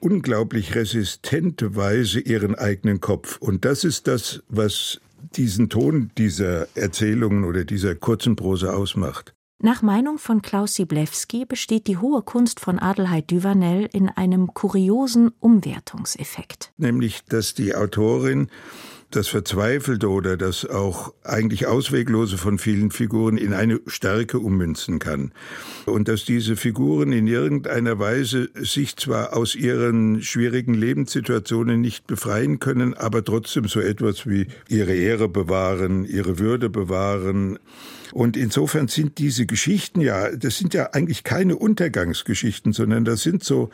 unglaublich 0.00 0.74
resistente 0.74 1.74
Weise 1.74 2.20
ihren 2.20 2.54
eigenen 2.54 3.00
Kopf. 3.00 3.38
Und 3.38 3.64
das 3.64 3.84
ist 3.84 4.06
das, 4.06 4.42
was 4.48 5.00
diesen 5.36 5.68
Ton 5.68 6.10
dieser 6.16 6.68
Erzählungen 6.76 7.44
oder 7.44 7.64
dieser 7.64 7.94
kurzen 7.94 8.36
Prose 8.36 8.72
ausmacht. 8.72 9.34
Nach 9.60 9.82
Meinung 9.82 10.18
von 10.18 10.40
Klaus 10.40 10.76
Siblewski 10.76 11.44
besteht 11.44 11.88
die 11.88 11.96
hohe 11.96 12.22
Kunst 12.22 12.60
von 12.60 12.78
Adelheid 12.78 13.28
Duvanel 13.28 13.88
in 13.92 14.08
einem 14.08 14.54
kuriosen 14.54 15.32
Umwertungseffekt. 15.40 16.72
Nämlich, 16.76 17.24
dass 17.24 17.54
die 17.54 17.74
Autorin 17.74 18.50
das 19.10 19.28
Verzweifelte 19.28 20.10
oder 20.10 20.36
das 20.36 20.66
auch 20.66 21.14
eigentlich 21.24 21.66
Ausweglose 21.66 22.36
von 22.36 22.58
vielen 22.58 22.90
Figuren 22.90 23.38
in 23.38 23.54
eine 23.54 23.80
Stärke 23.86 24.38
ummünzen 24.38 24.98
kann. 24.98 25.32
Und 25.86 26.08
dass 26.08 26.26
diese 26.26 26.56
Figuren 26.56 27.12
in 27.12 27.26
irgendeiner 27.26 27.98
Weise 27.98 28.50
sich 28.54 28.96
zwar 28.96 29.34
aus 29.34 29.54
ihren 29.54 30.22
schwierigen 30.22 30.74
Lebenssituationen 30.74 31.80
nicht 31.80 32.06
befreien 32.06 32.58
können, 32.58 32.92
aber 32.92 33.24
trotzdem 33.24 33.66
so 33.66 33.80
etwas 33.80 34.26
wie 34.26 34.48
ihre 34.68 34.94
Ehre 34.94 35.28
bewahren, 35.28 36.04
ihre 36.04 36.38
Würde 36.38 36.68
bewahren. 36.68 37.58
Und 38.12 38.36
insofern 38.36 38.88
sind 38.88 39.18
diese 39.18 39.46
Geschichten 39.46 40.00
ja, 40.00 40.34
das 40.34 40.58
sind 40.58 40.74
ja 40.74 40.90
eigentlich 40.92 41.24
keine 41.24 41.56
Untergangsgeschichten, 41.56 42.72
sondern 42.72 43.04
das 43.04 43.22
sind 43.22 43.42
so 43.42 43.70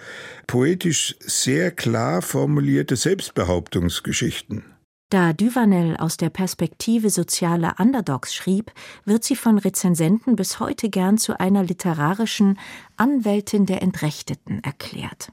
poetisch 0.46 1.16
sehr 1.20 1.70
klar 1.70 2.22
formulierte 2.22 2.96
Selbstbehauptungsgeschichten. 2.96 4.73
Da 5.14 5.32
Duvanel 5.32 5.96
aus 5.96 6.16
der 6.16 6.28
Perspektive 6.28 7.08
sozialer 7.08 7.76
Underdogs 7.78 8.34
schrieb, 8.34 8.72
wird 9.04 9.22
sie 9.22 9.36
von 9.36 9.58
Rezensenten 9.58 10.34
bis 10.34 10.58
heute 10.58 10.90
gern 10.90 11.18
zu 11.18 11.38
einer 11.38 11.62
literarischen 11.62 12.58
Anwältin 12.96 13.64
der 13.64 13.80
Entrechteten 13.80 14.58
erklärt. 14.64 15.30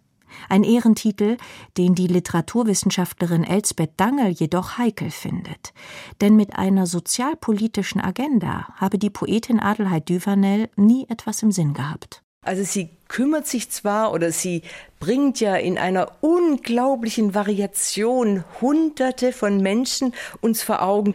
Ein 0.50 0.64
Ehrentitel, 0.64 1.38
den 1.80 1.96
die 1.96 2.06
Literaturwissenschaftlerin 2.06 3.44
Elsbeth 3.44 3.94
Dangel 3.98 4.30
jedoch 4.30 4.78
heikel 4.78 5.10
findet. 5.10 5.74
Denn 6.22 6.36
mit 6.36 6.56
einer 6.60 6.86
sozialpolitischen 6.86 8.02
Agenda 8.02 8.68
habe 8.76 9.00
die 9.00 9.10
Poetin 9.10 9.60
Adelheid 9.60 10.08
Duvanel 10.08 10.70
nie 10.76 11.08
etwas 11.10 11.42
im 11.42 11.52
Sinn 11.52 11.74
gehabt. 11.74 12.22
Also 12.44 12.64
sie 12.64 12.90
kümmert 13.08 13.46
sich 13.46 13.70
zwar 13.70 14.14
oder 14.14 14.32
sie 14.32 14.64
bringt 15.00 15.40
ja 15.40 15.56
in 15.58 15.78
einer 15.78 16.12
unglaublichen 16.22 17.36
Variation 17.36 18.44
Hunderte 18.60 19.32
von 19.32 19.62
Menschen 19.62 20.16
uns 20.42 20.64
vor 20.64 20.82
Augen, 20.82 21.14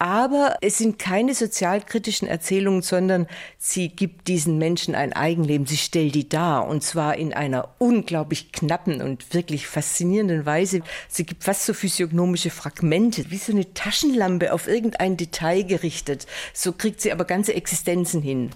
aber 0.00 0.56
es 0.62 0.78
sind 0.78 0.98
keine 0.98 1.32
sozialkritischen 1.32 2.26
Erzählungen, 2.26 2.82
sondern 2.82 3.28
sie 3.56 3.88
gibt 3.88 4.26
diesen 4.26 4.58
Menschen 4.58 4.96
ein 4.96 5.12
Eigenleben, 5.12 5.64
sie 5.64 5.76
stellt 5.76 6.16
die 6.16 6.28
dar 6.28 6.66
und 6.66 6.82
zwar 6.82 7.16
in 7.18 7.32
einer 7.32 7.68
unglaublich 7.78 8.50
knappen 8.50 9.00
und 9.00 9.32
wirklich 9.32 9.68
faszinierenden 9.68 10.44
Weise. 10.44 10.80
Sie 11.08 11.24
gibt 11.24 11.44
fast 11.44 11.66
so 11.66 11.72
physiognomische 11.72 12.50
Fragmente, 12.50 13.30
wie 13.30 13.38
so 13.38 13.52
eine 13.52 13.74
Taschenlampe 13.74 14.52
auf 14.52 14.66
irgendein 14.66 15.16
Detail 15.16 15.62
gerichtet. 15.62 16.26
So 16.52 16.72
kriegt 16.72 17.00
sie 17.00 17.12
aber 17.12 17.26
ganze 17.26 17.54
Existenzen 17.54 18.22
hin. 18.22 18.50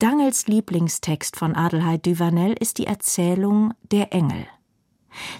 Dangels 0.00 0.46
Lieblingstext 0.46 1.34
von 1.34 1.56
Adelheid 1.56 2.06
Duvanel 2.06 2.52
ist 2.52 2.78
die 2.78 2.86
Erzählung 2.86 3.74
Der 3.90 4.12
Engel. 4.12 4.46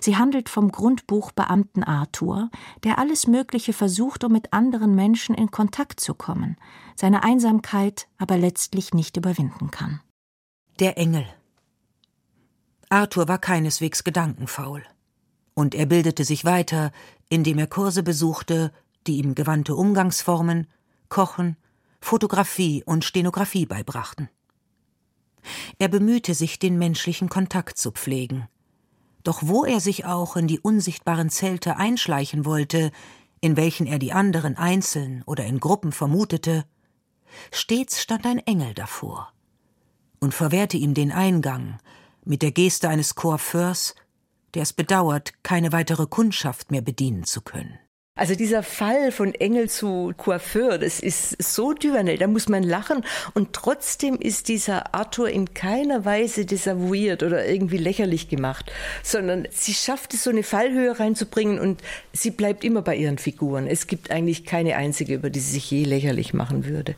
Sie 0.01 0.17
handelt 0.17 0.49
vom 0.49 0.73
Grundbuchbeamten 0.73 1.85
Arthur, 1.85 2.51
der 2.83 2.99
alles 2.99 3.29
Mögliche 3.29 3.73
versucht, 3.73 4.25
um 4.25 4.33
mit 4.33 4.53
anderen 4.53 4.97
Menschen 4.97 5.37
in 5.37 5.53
Kontakt 5.53 6.01
zu 6.01 6.13
kommen, 6.13 6.57
seine 6.97 7.23
Einsamkeit 7.23 8.09
aber 8.19 8.37
letztlich 8.37 8.93
nicht 8.95 9.17
überwinden 9.17 9.71
kann. 9.71 10.01
Der 10.81 10.99
Engel. 10.99 11.25
Arthur 12.89 13.29
war 13.29 13.39
keineswegs 13.39 14.03
gedankenfaul. 14.03 14.83
Und 15.55 15.77
er 15.77 15.87
bildete 15.87 16.25
sich 16.25 16.45
weiter, 16.45 16.91
indem 17.29 17.61
er 17.61 17.69
Kurse 17.69 18.03
besuchte, 18.03 18.73
die 19.07 19.19
ihm 19.19 19.37
gewandte 19.37 19.77
Umgangsformen, 19.77 20.67
Kochen, 21.09 21.57
Fotografie 22.01 22.83
und 22.85 23.05
Stenografie 23.05 23.65
beibrachten. 23.65 24.29
Er 25.79 25.89
bemühte 25.89 26.35
sich, 26.35 26.59
den 26.59 26.79
menschlichen 26.79 27.29
Kontakt 27.29 27.79
zu 27.79 27.91
pflegen. 27.91 28.49
Doch 29.25 29.41
wo 29.43 29.65
er 29.65 29.81
sich 29.81 30.05
auch 30.05 30.37
in 30.37 30.47
die 30.47 30.61
unsichtbaren 30.61 31.31
Zelte 31.31 31.77
einschleichen 31.77 32.45
wollte, 32.45 32.91
in 33.41 33.57
welchen 33.57 33.87
er 33.87 33.99
die 33.99 34.13
anderen 34.13 34.57
einzeln 34.57 35.23
oder 35.27 35.45
in 35.45 35.61
Gruppen 35.61 35.93
vermutete, 35.93 36.65
stets 37.51 38.01
stand 38.01 38.27
ein 38.27 38.39
Engel 38.39 38.75
davor 38.75 39.33
und 40.21 40.35
verwehrte 40.35 40.77
ihm 40.77 40.95
den 40.95 41.13
Eingang 41.13 41.79
mit 42.25 42.43
der 42.43 42.53
Geste 42.53 42.89
eines 42.89 43.15
Coiffeurs 43.15 43.95
der 44.55 44.63
es 44.63 44.73
bedauert, 44.73 45.33
keine 45.43 45.73
weitere 45.73 46.07
Kundschaft 46.07 46.71
mehr 46.71 46.81
bedienen 46.81 47.25
zu 47.25 47.43
können. 47.43 47.79
Also 48.19 48.35
dieser 48.35 48.65
Fall 48.65 49.13
von 49.13 49.33
Engel 49.33 49.71
zu 49.71 50.13
Coiffeur, 50.17 50.79
das 50.79 50.99
ist 50.99 51.41
so 51.41 51.73
Duvernay, 51.73 52.19
da 52.19 52.27
muss 52.27 52.49
man 52.49 52.65
lachen. 52.65 53.05
Und 53.35 53.53
trotzdem 53.53 54.17
ist 54.17 54.49
dieser 54.49 54.93
Arthur 54.93 55.31
in 55.31 55.55
keiner 55.55 56.05
Weise 56.05 56.45
desavouiert 56.45 57.23
oder 57.23 57.47
irgendwie 57.47 57.77
lächerlich 57.77 58.29
gemacht, 58.29 58.73
sondern 59.05 59.47
sie 59.53 59.73
schafft 59.73 60.15
es, 60.15 60.25
so 60.25 60.31
eine 60.31 60.43
Fallhöhe 60.43 60.99
reinzubringen 60.99 61.61
und 61.61 61.81
sie 62.13 62.33
bleibt 62.33 62.65
immer 62.65 62.83
bei 62.83 62.97
ihren 62.97 63.19
Figuren. 63.19 63.69
Es 63.69 63.87
gibt 63.87 64.11
eigentlich 64.11 64.45
keine 64.45 64.75
einzige, 64.75 65.15
über 65.15 65.31
die 65.31 65.39
sie 65.39 65.53
sich 65.53 65.71
je 65.71 65.85
lächerlich 65.85 66.35
machen 66.35 66.65
würde. 66.65 66.97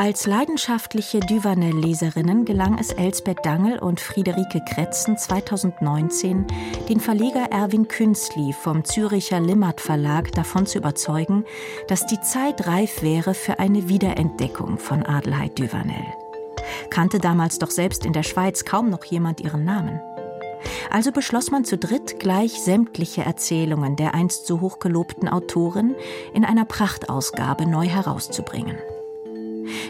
Als 0.00 0.26
leidenschaftliche 0.26 1.20
Duvanel-Leserinnen 1.20 2.46
gelang 2.46 2.78
es 2.78 2.90
Elsbeth 2.90 3.44
Dangel 3.44 3.78
und 3.78 4.00
Friederike 4.00 4.62
Kretzen 4.66 5.18
2019, 5.18 6.46
den 6.88 7.00
Verleger 7.00 7.48
Erwin 7.50 7.86
Künstli 7.86 8.54
vom 8.54 8.82
Züricher 8.82 9.40
Limmat 9.40 9.82
Verlag 9.82 10.32
davon 10.32 10.64
zu 10.64 10.78
überzeugen, 10.78 11.44
dass 11.86 12.06
die 12.06 12.18
Zeit 12.22 12.66
reif 12.66 13.02
wäre 13.02 13.34
für 13.34 13.58
eine 13.58 13.90
Wiederentdeckung 13.90 14.78
von 14.78 15.04
Adelheid 15.04 15.58
Duvanel. 15.58 16.06
Kannte 16.88 17.18
damals 17.18 17.58
doch 17.58 17.70
selbst 17.70 18.06
in 18.06 18.14
der 18.14 18.22
Schweiz 18.22 18.64
kaum 18.64 18.88
noch 18.88 19.04
jemand 19.04 19.42
ihren 19.42 19.64
Namen. 19.66 20.00
Also 20.88 21.12
beschloss 21.12 21.50
man 21.50 21.66
zu 21.66 21.76
dritt 21.76 22.18
gleich 22.18 22.62
sämtliche 22.62 23.20
Erzählungen 23.20 23.96
der 23.96 24.14
einst 24.14 24.46
so 24.46 24.62
hochgelobten 24.62 25.28
Autorin 25.28 25.94
in 26.32 26.46
einer 26.46 26.64
Prachtausgabe 26.64 27.66
neu 27.66 27.86
herauszubringen. 27.86 28.78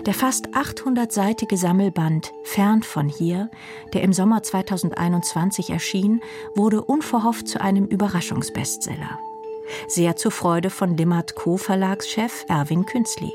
Der 0.06 0.14
fast 0.14 0.48
800-seitige 0.48 1.56
Sammelband 1.56 2.32
Fern 2.42 2.82
von 2.82 3.08
hier, 3.08 3.50
der 3.92 4.02
im 4.02 4.12
Sommer 4.12 4.42
2021 4.42 5.70
erschien, 5.70 6.20
wurde 6.54 6.82
unverhofft 6.82 7.48
zu 7.48 7.60
einem 7.60 7.86
Überraschungsbestseller. 7.86 9.18
Sehr 9.88 10.16
zur 10.16 10.30
Freude 10.30 10.70
von 10.70 10.96
Limmert 10.96 11.34
Co-Verlagschef 11.34 12.44
Erwin 12.48 12.86
Künzli. 12.86 13.32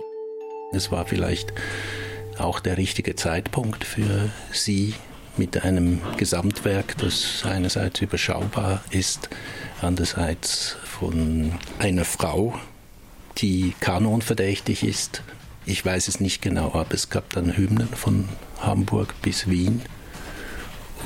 Es 0.71 0.91
war 0.91 1.05
vielleicht 1.05 1.53
auch 2.38 2.60
der 2.60 2.77
richtige 2.77 3.15
Zeitpunkt 3.15 3.84
für 3.84 4.29
Sie 4.51 4.93
mit 5.38 5.63
einem 5.63 6.01
Gesamtwerk, 6.17 6.97
das 6.97 7.43
einerseits 7.45 8.01
überschaubar 8.01 8.84
ist, 8.89 9.29
andererseits 9.81 10.77
von 10.84 11.53
einer 11.79 12.05
Frau, 12.05 12.58
die 13.38 13.73
kanonverdächtig 13.79 14.84
ist, 14.84 15.23
ich 15.65 15.86
weiß 15.86 16.08
es 16.08 16.19
nicht 16.19 16.41
genau, 16.41 16.73
aber 16.73 16.93
es 16.93 17.10
gab 17.10 17.32
dann 17.32 17.58
Hymnen 17.58 17.88
von 17.88 18.30
Hamburg 18.60 19.13
bis 19.21 19.49
Wien. 19.49 19.82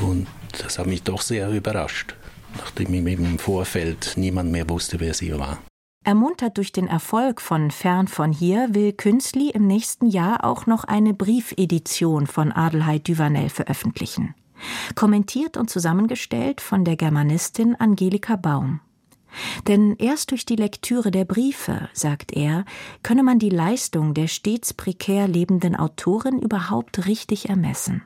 Und 0.02 0.28
das 0.62 0.80
hat 0.80 0.88
mich 0.88 1.04
doch 1.04 1.22
sehr 1.22 1.50
überrascht, 1.50 2.16
nachdem 2.58 3.08
im 3.08 3.40
Vorfeld 3.40 4.14
niemand 4.16 4.52
mehr 4.52 4.70
wusste, 4.70 5.00
wer 5.00 5.14
sie 5.14 5.38
war. 5.38 5.60
Ermuntert 6.06 6.58
durch 6.58 6.72
den 6.72 6.88
Erfolg 6.88 7.42
von 7.42 7.72
Fern 7.72 8.08
von 8.08 8.32
hier 8.32 8.70
will 8.72 8.94
Künstli 8.94 9.50
im 9.50 9.68
nächsten 9.68 10.08
Jahr 10.08 10.46
auch 10.46 10.66
noch 10.66 10.86
eine 10.86 11.14
Briefedition 11.14 12.26
von 12.26 12.52
Adelheid 12.52 13.08
Duvanel 13.08 13.50
veröffentlichen. 13.50 14.34
Kommentiert 14.96 15.58
und 15.58 15.70
zusammengestellt 15.70 16.62
von 16.62 16.84
der 16.86 16.96
Germanistin 16.96 17.76
Angelika 17.76 18.36
Baum. 18.38 18.80
Denn 19.68 19.96
erst 19.98 20.32
durch 20.32 20.46
die 20.46 20.56
Lektüre 20.56 21.12
der 21.12 21.26
Briefe, 21.26 21.90
sagt 21.94 22.32
er, 22.32 22.66
könne 23.04 23.24
man 23.24 23.40
die 23.40 23.50
Leistung 23.50 24.14
der 24.14 24.28
stets 24.28 24.74
prekär 24.74 25.28
lebenden 25.28 25.76
Autorin 25.76 26.40
überhaupt 26.40 27.06
richtig 27.06 27.50
ermessen. 27.50 28.04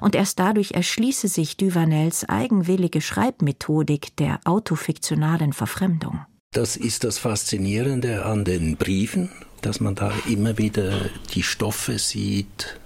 Und 0.00 0.14
erst 0.14 0.38
dadurch 0.38 0.72
erschließe 0.72 1.28
sich 1.28 1.56
Duvanels 1.56 2.28
eigenwillige 2.28 3.00
Schreibmethodik 3.00 4.16
der 4.16 4.40
autofiktionalen 4.44 5.52
Verfremdung. 5.52 6.20
Das 6.52 6.76
ist 6.76 7.04
das 7.04 7.18
Faszinierende 7.18 8.24
an 8.24 8.44
den 8.44 8.76
Briefen, 8.76 9.30
dass 9.60 9.78
man 9.78 9.94
da 9.94 10.12
immer 10.28 10.58
wieder 10.58 11.08
die 11.34 11.44
Stoffe 11.44 11.98
sieht, 11.98 12.79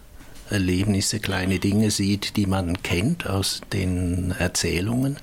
Erlebnisse, 0.54 1.20
kleine 1.20 1.58
Dinge 1.58 1.90
sieht, 1.90 2.36
die 2.36 2.46
man 2.46 2.82
kennt 2.82 3.28
aus 3.28 3.60
den 3.72 4.34
Erzählungen. 4.38 5.18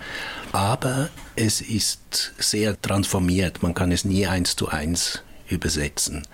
Aber 0.52 1.10
es 1.36 1.62
ist 1.62 2.34
sehr 2.38 2.80
transformiert. 2.82 3.64
Man 3.64 3.74
kann 3.74 3.92
es 3.92 4.06
nie 4.06 4.28
eins 4.28 4.56
zu 4.56 4.70
eins 4.70 5.24
übersetzen. 5.50 6.28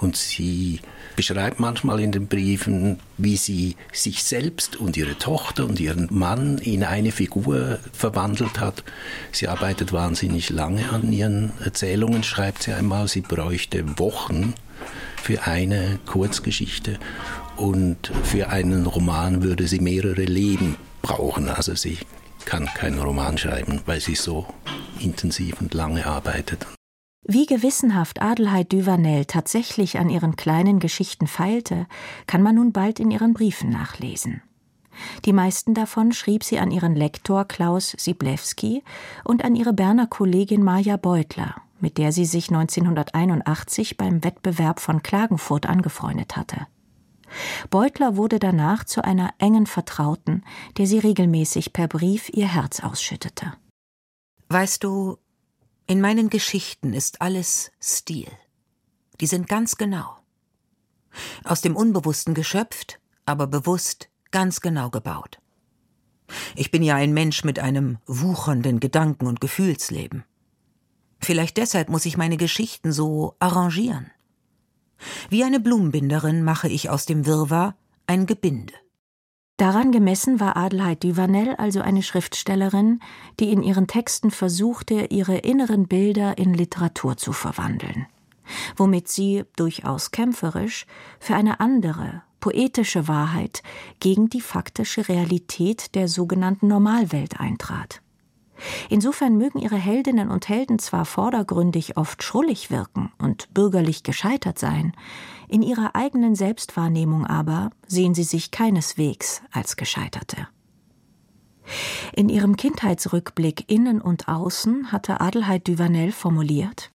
Und 0.00 0.16
sie 0.16 0.80
beschreibt 1.14 1.60
manchmal 1.60 2.00
in 2.00 2.10
den 2.10 2.26
Briefen, 2.26 2.98
wie 3.18 3.36
sie 3.36 3.76
sich 3.92 4.24
selbst 4.24 4.76
und 4.76 4.96
ihre 4.96 5.16
Tochter 5.16 5.64
und 5.64 5.78
ihren 5.78 6.08
Mann 6.10 6.58
in 6.58 6.82
eine 6.82 7.12
Figur 7.12 7.78
verwandelt 7.92 8.58
hat. 8.58 8.82
Sie 9.30 9.46
arbeitet 9.48 9.92
wahnsinnig 9.92 10.50
lange 10.50 10.90
an 10.90 11.12
ihren 11.12 11.52
Erzählungen, 11.64 12.24
schreibt 12.24 12.64
sie 12.64 12.72
einmal, 12.72 13.08
sie 13.08 13.20
bräuchte 13.20 13.98
Wochen 13.98 14.54
für 15.22 15.44
eine 15.44 16.00
Kurzgeschichte 16.04 16.98
und 17.56 18.12
für 18.24 18.48
einen 18.50 18.86
Roman 18.86 19.42
würde 19.42 19.66
sie 19.66 19.80
mehrere 19.80 20.24
Leben 20.24 20.76
brauchen. 21.02 21.48
Also 21.48 21.74
sie 21.74 21.98
kann 22.44 22.66
keinen 22.66 22.98
Roman 22.98 23.38
schreiben, 23.38 23.80
weil 23.86 24.00
sie 24.00 24.14
so 24.14 24.46
intensiv 25.00 25.60
und 25.60 25.74
lange 25.74 26.06
arbeitet. 26.06 26.66
Wie 27.24 27.46
gewissenhaft 27.46 28.20
Adelheid 28.20 28.72
Duvanel 28.72 29.26
tatsächlich 29.26 29.98
an 29.98 30.10
ihren 30.10 30.34
kleinen 30.34 30.80
Geschichten 30.80 31.28
feilte, 31.28 31.86
kann 32.26 32.42
man 32.42 32.56
nun 32.56 32.72
bald 32.72 32.98
in 32.98 33.12
ihren 33.12 33.32
Briefen 33.32 33.70
nachlesen. 33.70 34.42
Die 35.24 35.32
meisten 35.32 35.72
davon 35.72 36.12
schrieb 36.12 36.44
sie 36.44 36.58
an 36.58 36.70
ihren 36.70 36.96
Lektor 36.96 37.46
Klaus 37.46 37.94
Siblewski 37.96 38.82
und 39.24 39.44
an 39.44 39.54
ihre 39.54 39.72
Berner 39.72 40.06
Kollegin 40.06 40.62
Maja 40.62 40.96
Beutler, 40.96 41.54
mit 41.80 41.96
der 41.96 42.12
sie 42.12 42.26
sich 42.26 42.50
1981 42.50 43.96
beim 43.96 44.24
Wettbewerb 44.24 44.80
von 44.80 45.02
Klagenfurt 45.02 45.66
angefreundet 45.66 46.36
hatte. 46.36 46.66
Beutler 47.70 48.16
wurde 48.16 48.38
danach 48.38 48.84
zu 48.84 49.04
einer 49.04 49.34
engen 49.38 49.66
Vertrauten, 49.66 50.44
der 50.76 50.86
sie 50.86 50.98
regelmäßig 50.98 51.72
per 51.72 51.88
Brief 51.88 52.28
ihr 52.30 52.48
Herz 52.48 52.80
ausschüttete. 52.80 53.52
Weißt 54.48 54.84
du, 54.84 55.18
in 55.86 56.00
meinen 56.00 56.30
Geschichten 56.30 56.92
ist 56.92 57.20
alles 57.20 57.72
Stil. 57.82 58.28
Die 59.20 59.26
sind 59.26 59.48
ganz 59.48 59.76
genau. 59.76 60.16
Aus 61.44 61.60
dem 61.60 61.76
Unbewussten 61.76 62.34
geschöpft, 62.34 62.98
aber 63.26 63.46
bewusst 63.46 64.08
ganz 64.30 64.60
genau 64.60 64.90
gebaut. 64.90 65.38
Ich 66.56 66.70
bin 66.70 66.82
ja 66.82 66.96
ein 66.96 67.12
Mensch 67.12 67.44
mit 67.44 67.58
einem 67.58 67.98
wuchernden 68.06 68.80
Gedanken- 68.80 69.26
und 69.26 69.40
Gefühlsleben. 69.40 70.24
Vielleicht 71.20 71.56
deshalb 71.56 71.88
muss 71.88 72.06
ich 72.06 72.16
meine 72.16 72.36
Geschichten 72.36 72.92
so 72.92 73.36
arrangieren. 73.38 74.10
Wie 75.30 75.44
eine 75.44 75.60
Blumenbinderin 75.60 76.42
mache 76.42 76.68
ich 76.68 76.90
aus 76.90 77.06
dem 77.06 77.26
Wirrwarr 77.26 77.74
ein 78.06 78.26
Gebinde. 78.26 78.74
Daran 79.56 79.92
gemessen 79.92 80.40
war 80.40 80.56
Adelheid 80.56 81.04
Duvanel 81.04 81.54
also 81.56 81.80
eine 81.80 82.02
Schriftstellerin, 82.02 83.00
die 83.38 83.52
in 83.52 83.62
ihren 83.62 83.86
Texten 83.86 84.30
versuchte, 84.30 85.06
ihre 85.10 85.36
inneren 85.36 85.86
Bilder 85.86 86.36
in 86.36 86.52
Literatur 86.52 87.16
zu 87.16 87.32
verwandeln, 87.32 88.06
womit 88.76 89.08
sie, 89.08 89.44
durchaus 89.54 90.10
kämpferisch, 90.10 90.86
für 91.20 91.36
eine 91.36 91.60
andere, 91.60 92.22
poetische 92.40 93.06
Wahrheit 93.06 93.62
gegen 94.00 94.28
die 94.28 94.40
faktische 94.40 95.08
Realität 95.08 95.94
der 95.94 96.08
sogenannten 96.08 96.66
Normalwelt 96.66 97.38
eintrat. 97.38 98.01
Insofern 98.88 99.36
mögen 99.36 99.58
ihre 99.58 99.76
Heldinnen 99.76 100.30
und 100.30 100.48
Helden 100.48 100.78
zwar 100.78 101.04
vordergründig 101.04 101.96
oft 101.96 102.22
schrullig 102.22 102.70
wirken 102.70 103.12
und 103.18 103.52
bürgerlich 103.54 104.02
gescheitert 104.02 104.58
sein, 104.58 104.92
in 105.48 105.62
ihrer 105.62 105.94
eigenen 105.94 106.34
Selbstwahrnehmung 106.34 107.26
aber 107.26 107.70
sehen 107.86 108.14
sie 108.14 108.24
sich 108.24 108.50
keineswegs 108.50 109.42
als 109.50 109.76
Gescheiterte. 109.76 110.48
In 112.14 112.28
ihrem 112.28 112.56
Kindheitsrückblick 112.56 113.70
innen 113.70 114.00
und 114.00 114.28
außen 114.28 114.92
hatte 114.92 115.20
Adelheid 115.20 115.68
Duvanel 115.68 116.12
formuliert 116.12 116.90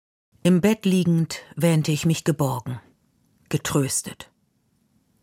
Im 0.42 0.61
Bett 0.61 0.85
liegend 0.85 1.40
wähnte 1.57 1.92
ich 1.92 2.07
mich 2.07 2.25
geborgen, 2.25 2.81
getröstet 3.48 4.31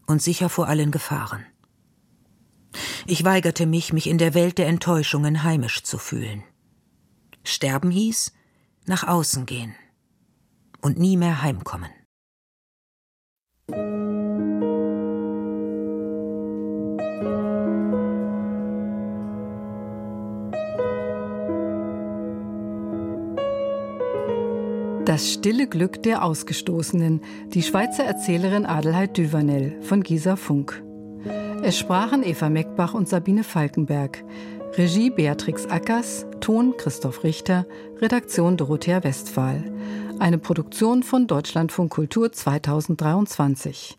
und 0.07 0.21
sicher 0.21 0.49
vor 0.49 0.67
allen 0.67 0.91
Gefahren. 0.91 1.45
Ich 3.07 3.23
weigerte 3.23 3.65
mich, 3.65 3.93
mich 3.93 4.07
in 4.07 4.17
der 4.17 4.33
Welt 4.33 4.57
der 4.57 4.67
Enttäuschungen 4.67 5.43
heimisch 5.43 5.83
zu 5.83 5.97
fühlen. 5.97 6.43
Sterben 7.43 7.91
hieß 7.91 8.33
nach 8.85 9.07
außen 9.07 9.45
gehen 9.45 9.75
und 10.81 10.97
nie 10.97 11.17
mehr 11.17 11.41
heimkommen. 11.41 11.89
Das 25.05 25.33
stille 25.33 25.67
Glück 25.67 26.03
der 26.03 26.23
Ausgestoßenen, 26.23 27.21
die 27.47 27.63
Schweizer 27.63 28.03
Erzählerin 28.03 28.67
Adelheid 28.67 29.17
Duvanel 29.17 29.81
von 29.81 30.03
Gisa 30.03 30.35
Funk. 30.35 30.83
Es 31.61 31.77
sprachen 31.77 32.23
Eva 32.23 32.49
Meckbach 32.49 32.93
und 32.93 33.07
Sabine 33.07 33.43
Falkenberg. 33.43 34.23
Regie 34.77 35.09
Beatrix 35.09 35.65
Ackers, 35.67 36.25
Ton 36.39 36.75
Christoph 36.77 37.23
Richter, 37.23 37.65
Redaktion 37.99 38.55
Dorothea 38.55 39.03
Westphal. 39.03 39.63
Eine 40.19 40.37
Produktion 40.37 41.03
von 41.03 41.27
Deutschlandfunk 41.27 41.91
Kultur 41.91 42.31
2023. 42.31 43.98